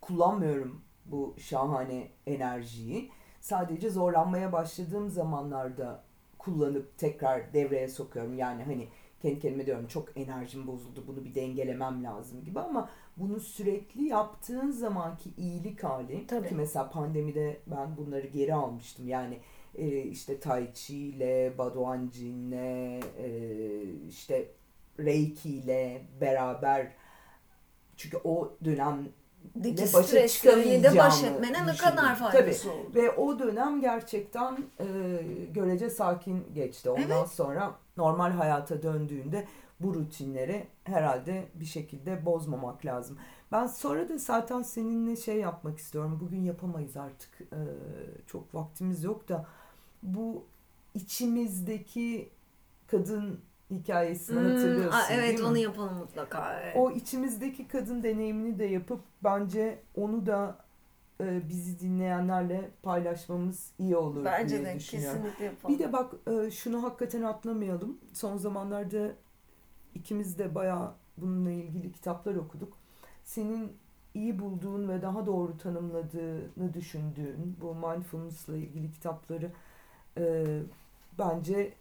kullanmıyorum 0.00 0.82
bu 1.04 1.34
şahane 1.38 2.08
enerjiyi. 2.26 3.10
Sadece 3.40 3.90
zorlanmaya 3.90 4.52
başladığım 4.52 5.10
zamanlarda 5.10 6.02
kullanıp 6.38 6.98
tekrar 6.98 7.52
devreye 7.52 7.88
sokuyorum. 7.88 8.34
Yani 8.34 8.64
hani 8.64 8.88
kendi 9.22 9.40
kendime 9.40 9.66
diyorum 9.66 9.86
çok 9.86 10.16
enerjim 10.16 10.66
bozuldu 10.66 11.04
bunu 11.06 11.24
bir 11.24 11.34
dengelemem 11.34 12.04
lazım 12.04 12.44
gibi 12.44 12.60
ama 12.60 12.90
bunu 13.16 13.40
sürekli 13.40 14.04
yaptığın 14.04 14.70
zamanki 14.70 15.30
iyilik 15.38 15.84
hali 15.84 16.26
Tabii. 16.26 16.48
ki 16.48 16.54
mesela 16.54 16.90
pandemide 16.90 17.60
ben 17.66 17.96
bunları 17.96 18.26
geri 18.26 18.54
almıştım 18.54 19.08
yani 19.08 19.38
e, 19.74 20.02
işte 20.02 20.40
Tai 20.40 20.70
Chi 20.74 20.96
ile 20.96 21.58
Badoan 21.58 22.10
Jin'le 22.12 23.00
e, 23.18 23.28
işte 24.08 24.48
Reiki 24.98 25.50
ile 25.50 26.02
beraber 26.20 26.92
çünkü 27.96 28.16
o 28.24 28.56
dönem 28.64 29.08
Deki 29.54 29.94
başa 29.94 30.28
çıkamayacağımı 30.28 30.98
baş 30.98 31.22
etmene 31.24 31.66
ne 31.66 31.76
kadar 31.76 32.16
faydası 32.16 32.62
Tabii. 32.62 32.72
oldu. 32.72 32.94
Ve 32.94 33.10
o 33.10 33.38
dönem 33.38 33.80
gerçekten 33.80 34.58
e, 34.80 34.86
görece 35.54 35.90
sakin 35.90 36.46
geçti. 36.54 36.90
Ondan 36.90 37.18
evet. 37.18 37.28
sonra 37.28 37.74
normal 37.96 38.30
hayata 38.30 38.82
döndüğünde 38.82 39.46
bu 39.80 39.94
rutinleri 39.94 40.66
herhalde 40.84 41.44
bir 41.54 41.64
şekilde 41.64 42.26
bozmamak 42.26 42.86
lazım. 42.86 43.18
Ben 43.52 43.66
sonra 43.66 44.08
da 44.08 44.18
zaten 44.18 44.62
seninle 44.62 45.16
şey 45.16 45.36
yapmak 45.36 45.78
istiyorum. 45.78 46.18
Bugün 46.20 46.40
yapamayız 46.40 46.96
artık. 46.96 47.40
Ee, 47.40 47.56
çok 48.26 48.54
vaktimiz 48.54 49.04
yok 49.04 49.28
da 49.28 49.46
bu 50.02 50.44
içimizdeki 50.94 52.30
kadın 52.86 53.40
hikayesini 53.70 54.40
hmm, 54.40 54.48
hatırlıyorsun 54.48 54.98
aa, 54.98 55.06
evet, 55.10 55.28
değil 55.28 55.40
mi? 55.40 55.46
onu 55.46 55.58
yapalım 55.58 55.98
mutlaka. 55.98 56.60
Evet. 56.60 56.76
O 56.76 56.90
içimizdeki 56.90 57.68
kadın 57.68 58.02
deneyimini 58.02 58.58
de 58.58 58.64
yapıp 58.64 59.00
bence 59.24 59.78
onu 59.94 60.26
da 60.26 60.58
e, 61.20 61.48
bizi 61.48 61.80
dinleyenlerle 61.80 62.70
paylaşmamız 62.82 63.72
iyi 63.78 63.96
olur 63.96 64.24
bence 64.24 64.56
diye 64.56 64.74
de, 64.74 64.78
düşünüyorum. 64.78 65.22
Kesinlikle 65.22 65.44
yapalım. 65.44 65.74
Bir 65.74 65.84
de 65.84 65.92
bak 65.92 66.12
e, 66.26 66.50
şunu 66.50 66.82
hakikaten 66.82 67.22
atlamayalım. 67.22 67.98
Son 68.12 68.36
zamanlarda 68.36 69.12
ikimiz 69.94 70.38
de 70.38 70.54
bayağı 70.54 70.92
bununla 71.16 71.50
ilgili 71.50 71.92
kitaplar 71.92 72.34
okuduk. 72.34 72.72
Senin 73.24 73.72
iyi 74.14 74.38
bulduğun 74.38 74.88
ve 74.88 75.02
daha 75.02 75.26
doğru 75.26 75.58
tanımladığını 75.58 76.74
düşündüğün 76.74 77.56
bu 77.60 77.74
mindfulness 77.74 78.48
ile 78.48 78.58
ilgili 78.58 78.90
kitapları 78.92 79.50
e, 80.18 80.44
bence 81.18 81.74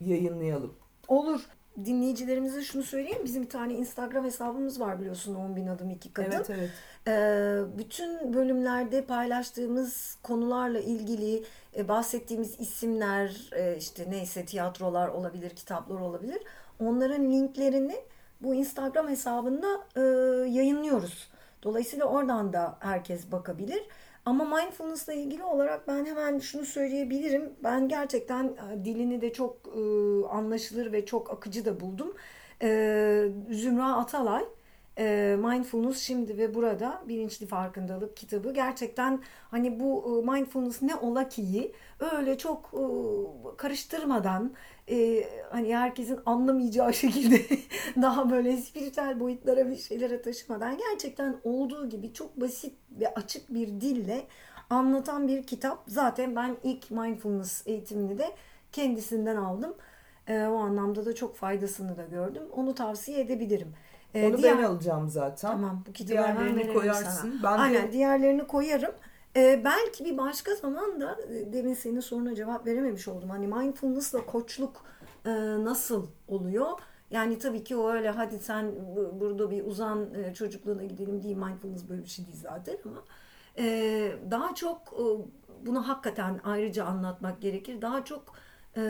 yayınlayalım. 0.00 0.74
Olur. 1.08 1.40
Dinleyicilerimize 1.84 2.62
şunu 2.62 2.82
söyleyeyim. 2.82 3.22
Bizim 3.24 3.42
bir 3.42 3.48
tane 3.48 3.74
Instagram 3.74 4.24
hesabımız 4.24 4.80
var 4.80 5.00
biliyorsun 5.00 5.34
10 5.34 5.56
bin 5.56 5.66
adım 5.66 5.90
iki 5.90 6.12
kadın. 6.12 6.30
Evet 6.30 6.50
evet. 6.50 6.70
Ee, 7.08 7.78
bütün 7.78 8.34
bölümlerde 8.34 9.04
paylaştığımız 9.04 10.18
konularla 10.22 10.80
ilgili 10.80 11.44
e, 11.76 11.88
bahsettiğimiz 11.88 12.60
isimler 12.60 13.50
e, 13.56 13.76
işte 13.76 14.10
neyse 14.10 14.44
tiyatrolar 14.44 15.08
olabilir, 15.08 15.50
kitaplar 15.50 16.00
olabilir. 16.00 16.38
Onların 16.80 17.24
linklerini 17.32 17.96
bu 18.40 18.54
Instagram 18.54 19.08
hesabında 19.08 19.66
e, 19.96 20.00
yayınlıyoruz. 20.50 21.28
Dolayısıyla 21.62 22.06
oradan 22.06 22.52
da 22.52 22.76
herkes 22.80 23.32
bakabilir. 23.32 23.82
Ama 24.28 24.44
mindfulness 24.44 25.08
ile 25.08 25.16
ilgili 25.16 25.44
olarak 25.44 25.88
ben 25.88 26.04
hemen 26.04 26.38
şunu 26.38 26.64
söyleyebilirim. 26.64 27.52
Ben 27.64 27.88
gerçekten 27.88 28.44
e, 28.44 28.84
dilini 28.84 29.20
de 29.20 29.32
çok 29.32 29.56
e, 29.66 29.80
anlaşılır 30.26 30.92
ve 30.92 31.06
çok 31.06 31.30
akıcı 31.30 31.64
da 31.64 31.80
buldum. 31.80 32.14
E, 32.62 32.68
Zümra 33.50 33.96
Atalay 33.96 34.44
e, 34.98 35.36
Mindfulness 35.38 35.98
şimdi 35.98 36.38
ve 36.38 36.54
burada 36.54 37.02
bilinçli 37.08 37.46
farkındalık 37.46 38.16
kitabı 38.16 38.52
gerçekten 38.52 39.22
hani 39.50 39.80
bu 39.80 40.22
mindfulness 40.32 40.82
ne 40.82 40.94
ola 40.94 41.28
ki 41.28 41.72
öyle 42.00 42.38
çok 42.38 42.70
karıştırmadan 43.56 44.52
e, 44.90 45.24
hani 45.50 45.76
herkesin 45.76 46.18
anlamayacağı 46.26 46.94
şekilde 46.94 47.40
daha 48.02 48.30
böyle 48.30 48.56
spiritüel 48.56 49.20
boyutlara 49.20 49.70
bir 49.70 49.76
şeylere 49.76 50.22
taşımadan 50.22 50.78
gerçekten 50.78 51.36
olduğu 51.44 51.88
gibi 51.88 52.12
çok 52.12 52.40
basit 52.40 52.74
ve 53.00 53.14
açık 53.14 53.54
bir 53.54 53.68
dille 53.80 54.24
anlatan 54.70 55.28
bir 55.28 55.42
kitap. 55.42 55.82
Zaten 55.86 56.36
ben 56.36 56.56
ilk 56.64 56.90
mindfulness 56.90 57.62
eğitimini 57.66 58.18
de 58.18 58.30
kendisinden 58.72 59.36
aldım. 59.36 59.74
E, 60.26 60.42
o 60.46 60.56
anlamda 60.56 61.06
da 61.06 61.14
çok 61.14 61.36
faydasını 61.36 61.96
da 61.96 62.04
gördüm. 62.04 62.42
Onu 62.56 62.74
tavsiye 62.74 63.20
edebilirim. 63.20 63.74
E, 64.14 64.26
Onu 64.28 64.38
diğer- 64.38 64.58
ben 64.58 64.62
alacağım 64.62 65.08
zaten. 65.08 65.50
Tamam 65.50 65.84
bu 65.88 65.92
kitabı 65.92 66.12
Diğerlerini 66.12 66.72
koyarsın. 66.72 67.04
sana. 67.04 67.32
Ben 67.32 67.58
de- 67.58 67.62
Aynen 67.62 67.92
diğerlerini 67.92 68.46
koyarım. 68.46 68.92
Ee, 69.38 69.62
belki 69.64 70.04
bir 70.04 70.18
başka 70.18 70.54
zaman 70.54 71.00
da 71.00 71.18
e, 71.30 71.52
demin 71.52 71.74
senin 71.74 72.00
soruna 72.00 72.34
cevap 72.34 72.66
verememiş 72.66 73.08
oldum. 73.08 73.30
Hani 73.30 73.46
mindfulness'la 73.46 74.26
koçluk 74.26 74.84
e, 75.26 75.30
nasıl 75.64 76.06
oluyor? 76.28 76.66
Yani 77.10 77.38
tabii 77.38 77.64
ki 77.64 77.76
o 77.76 77.90
öyle 77.90 78.10
hadi 78.10 78.38
sen 78.38 78.72
bu- 78.96 79.20
burada 79.20 79.50
bir 79.50 79.64
uzan 79.64 80.14
e, 80.14 80.34
çocukluğuna 80.34 80.84
gidelim 80.84 81.22
değil. 81.22 81.36
Mindfulness 81.36 81.88
böyle 81.88 82.02
bir 82.02 82.08
şey 82.08 82.26
değil 82.26 82.36
zaten 82.42 82.76
ama 82.84 83.04
e, 83.58 83.64
daha 84.30 84.54
çok 84.54 84.78
e, 84.92 85.02
bunu 85.66 85.88
hakikaten 85.88 86.40
ayrıca 86.44 86.84
anlatmak 86.84 87.40
gerekir. 87.42 87.82
Daha 87.82 88.04
çok 88.04 88.24
e, 88.76 88.82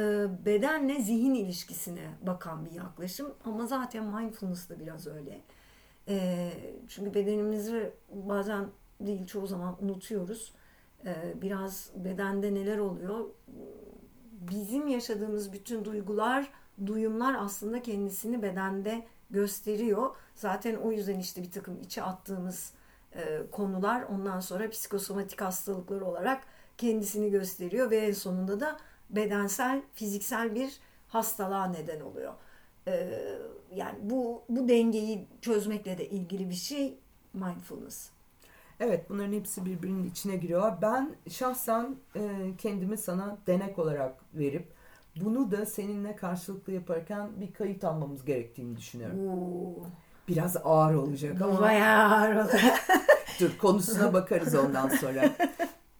bedenle 0.47 1.03
zihin 1.03 1.35
ilişkisine 1.35 2.11
bakan 2.27 2.67
bir 2.67 2.71
yaklaşım. 2.73 3.35
Ama 3.45 3.67
zaten 3.67 4.05
mindfulness 4.07 4.71
da 4.71 4.81
biraz 4.81 5.07
öyle. 5.07 5.41
E, 6.09 6.51
çünkü 6.89 7.15
bedenimizi 7.15 7.93
bazen 8.13 8.67
değil 9.01 9.27
çoğu 9.27 9.47
zaman 9.47 9.77
unutuyoruz. 9.81 10.53
E, 11.05 11.43
biraz 11.43 11.91
bedende 11.97 12.55
neler 12.55 12.79
oluyor? 12.79 13.25
Bizim 14.33 14.89
yaşadığımız 14.89 15.53
bütün 15.53 15.85
duygular, 15.85 16.51
duyumlar 16.87 17.37
aslında 17.39 17.83
kendisini 17.83 18.43
bedende 18.43 19.07
gösteriyor. 19.31 20.17
Zaten 20.35 20.75
o 20.75 20.93
yüzden 20.93 21.19
işte 21.19 21.43
bir 21.43 21.51
takım 21.51 21.81
içe 21.81 22.03
attığımız 22.03 22.73
e, 23.15 23.51
konular 23.51 24.03
ondan 24.03 24.41
sonra 24.41 24.71
psikosomatik 24.71 25.41
hastalıklar 25.41 26.01
olarak 26.01 26.45
kendisini 26.79 27.31
gösteriyor 27.31 27.91
ve 27.91 27.97
en 27.97 28.13
sonunda 28.13 28.61
da 28.61 28.79
bedensel, 29.11 29.83
fiziksel 29.93 30.55
bir 30.55 30.81
hastalığa 31.09 31.67
neden 31.67 32.01
oluyor. 32.01 32.35
E, 32.87 33.19
yani 33.75 33.99
bu 34.03 34.43
bu 34.49 34.69
dengeyi 34.69 35.27
çözmekle 35.41 35.99
de 35.99 36.09
ilgili 36.09 36.51
bir 36.51 36.55
şey 36.55 36.99
mindfulness. 37.35 38.11
Evet 38.81 39.11
bunların 39.11 39.33
hepsi 39.33 39.65
birbirinin 39.67 40.11
içine 40.11 40.37
giriyor. 40.37 40.73
Ben 40.83 41.15
şahsen 41.31 41.97
e, 42.17 42.21
kendimi 42.59 42.97
sana 42.99 43.39
denek 43.47 43.79
olarak 43.79 44.15
verip 44.35 44.69
bunu 45.17 45.51
da 45.51 45.67
seninle 45.67 46.17
karşılıklı 46.17 46.73
yaparken 46.73 47.29
bir 47.41 47.53
kayıt 47.53 47.85
almamız 47.85 48.25
gerektiğini 48.25 48.77
düşünüyorum. 48.77 49.29
Oo, 49.29 49.87
Biraz 50.29 50.57
ağır 50.65 50.95
olacak 50.95 51.43
ama 51.43 51.61
bayağı 51.61 52.15
ağır 52.15 52.37
oldu. 52.37 52.53
dur 53.41 53.59
konusuna 53.59 54.13
bakarız 54.13 54.55
ondan 54.55 54.89
sonra. 54.89 55.31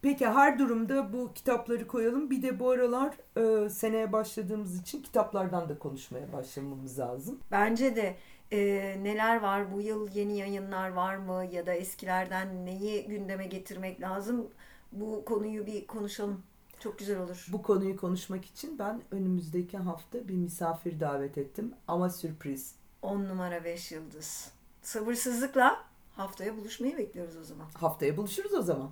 Peki 0.01 0.27
her 0.27 0.59
durumda 0.59 1.13
bu 1.13 1.33
kitapları 1.33 1.87
koyalım. 1.87 2.29
Bir 2.29 2.41
de 2.41 2.59
bu 2.59 2.69
aralar 2.69 3.13
e, 3.37 3.69
seneye 3.69 4.11
başladığımız 4.11 4.81
için 4.81 5.01
kitaplardan 5.01 5.69
da 5.69 5.79
konuşmaya 5.79 6.33
başlamamız 6.33 6.99
lazım. 6.99 7.39
Bence 7.51 7.95
de 7.95 8.15
e, 8.51 8.59
neler 9.03 9.41
var 9.41 9.73
bu 9.73 9.81
yıl 9.81 10.09
yeni 10.13 10.37
yayınlar 10.37 10.89
var 10.89 11.15
mı 11.15 11.45
ya 11.51 11.65
da 11.65 11.73
eskilerden 11.73 12.65
neyi 12.65 13.07
gündeme 13.07 13.45
getirmek 13.45 14.01
lazım 14.01 14.47
bu 14.91 15.25
konuyu 15.25 15.65
bir 15.65 15.87
konuşalım. 15.87 16.43
Çok 16.79 16.99
güzel 16.99 17.19
olur. 17.19 17.47
Bu 17.51 17.61
konuyu 17.61 17.97
konuşmak 17.97 18.45
için 18.45 18.79
ben 18.79 19.01
önümüzdeki 19.11 19.77
hafta 19.77 20.27
bir 20.27 20.33
misafir 20.33 20.99
davet 20.99 21.37
ettim 21.37 21.73
ama 21.87 22.09
sürpriz. 22.09 22.75
10 23.01 23.23
numara 23.23 23.63
5 23.63 23.91
yıldız. 23.91 24.51
Sabırsızlıkla 24.81 25.85
haftaya 26.15 26.57
buluşmayı 26.57 26.97
bekliyoruz 26.97 27.37
o 27.37 27.43
zaman. 27.43 27.65
Haftaya 27.73 28.17
buluşuruz 28.17 28.53
o 28.53 28.61
zaman. 28.61 28.91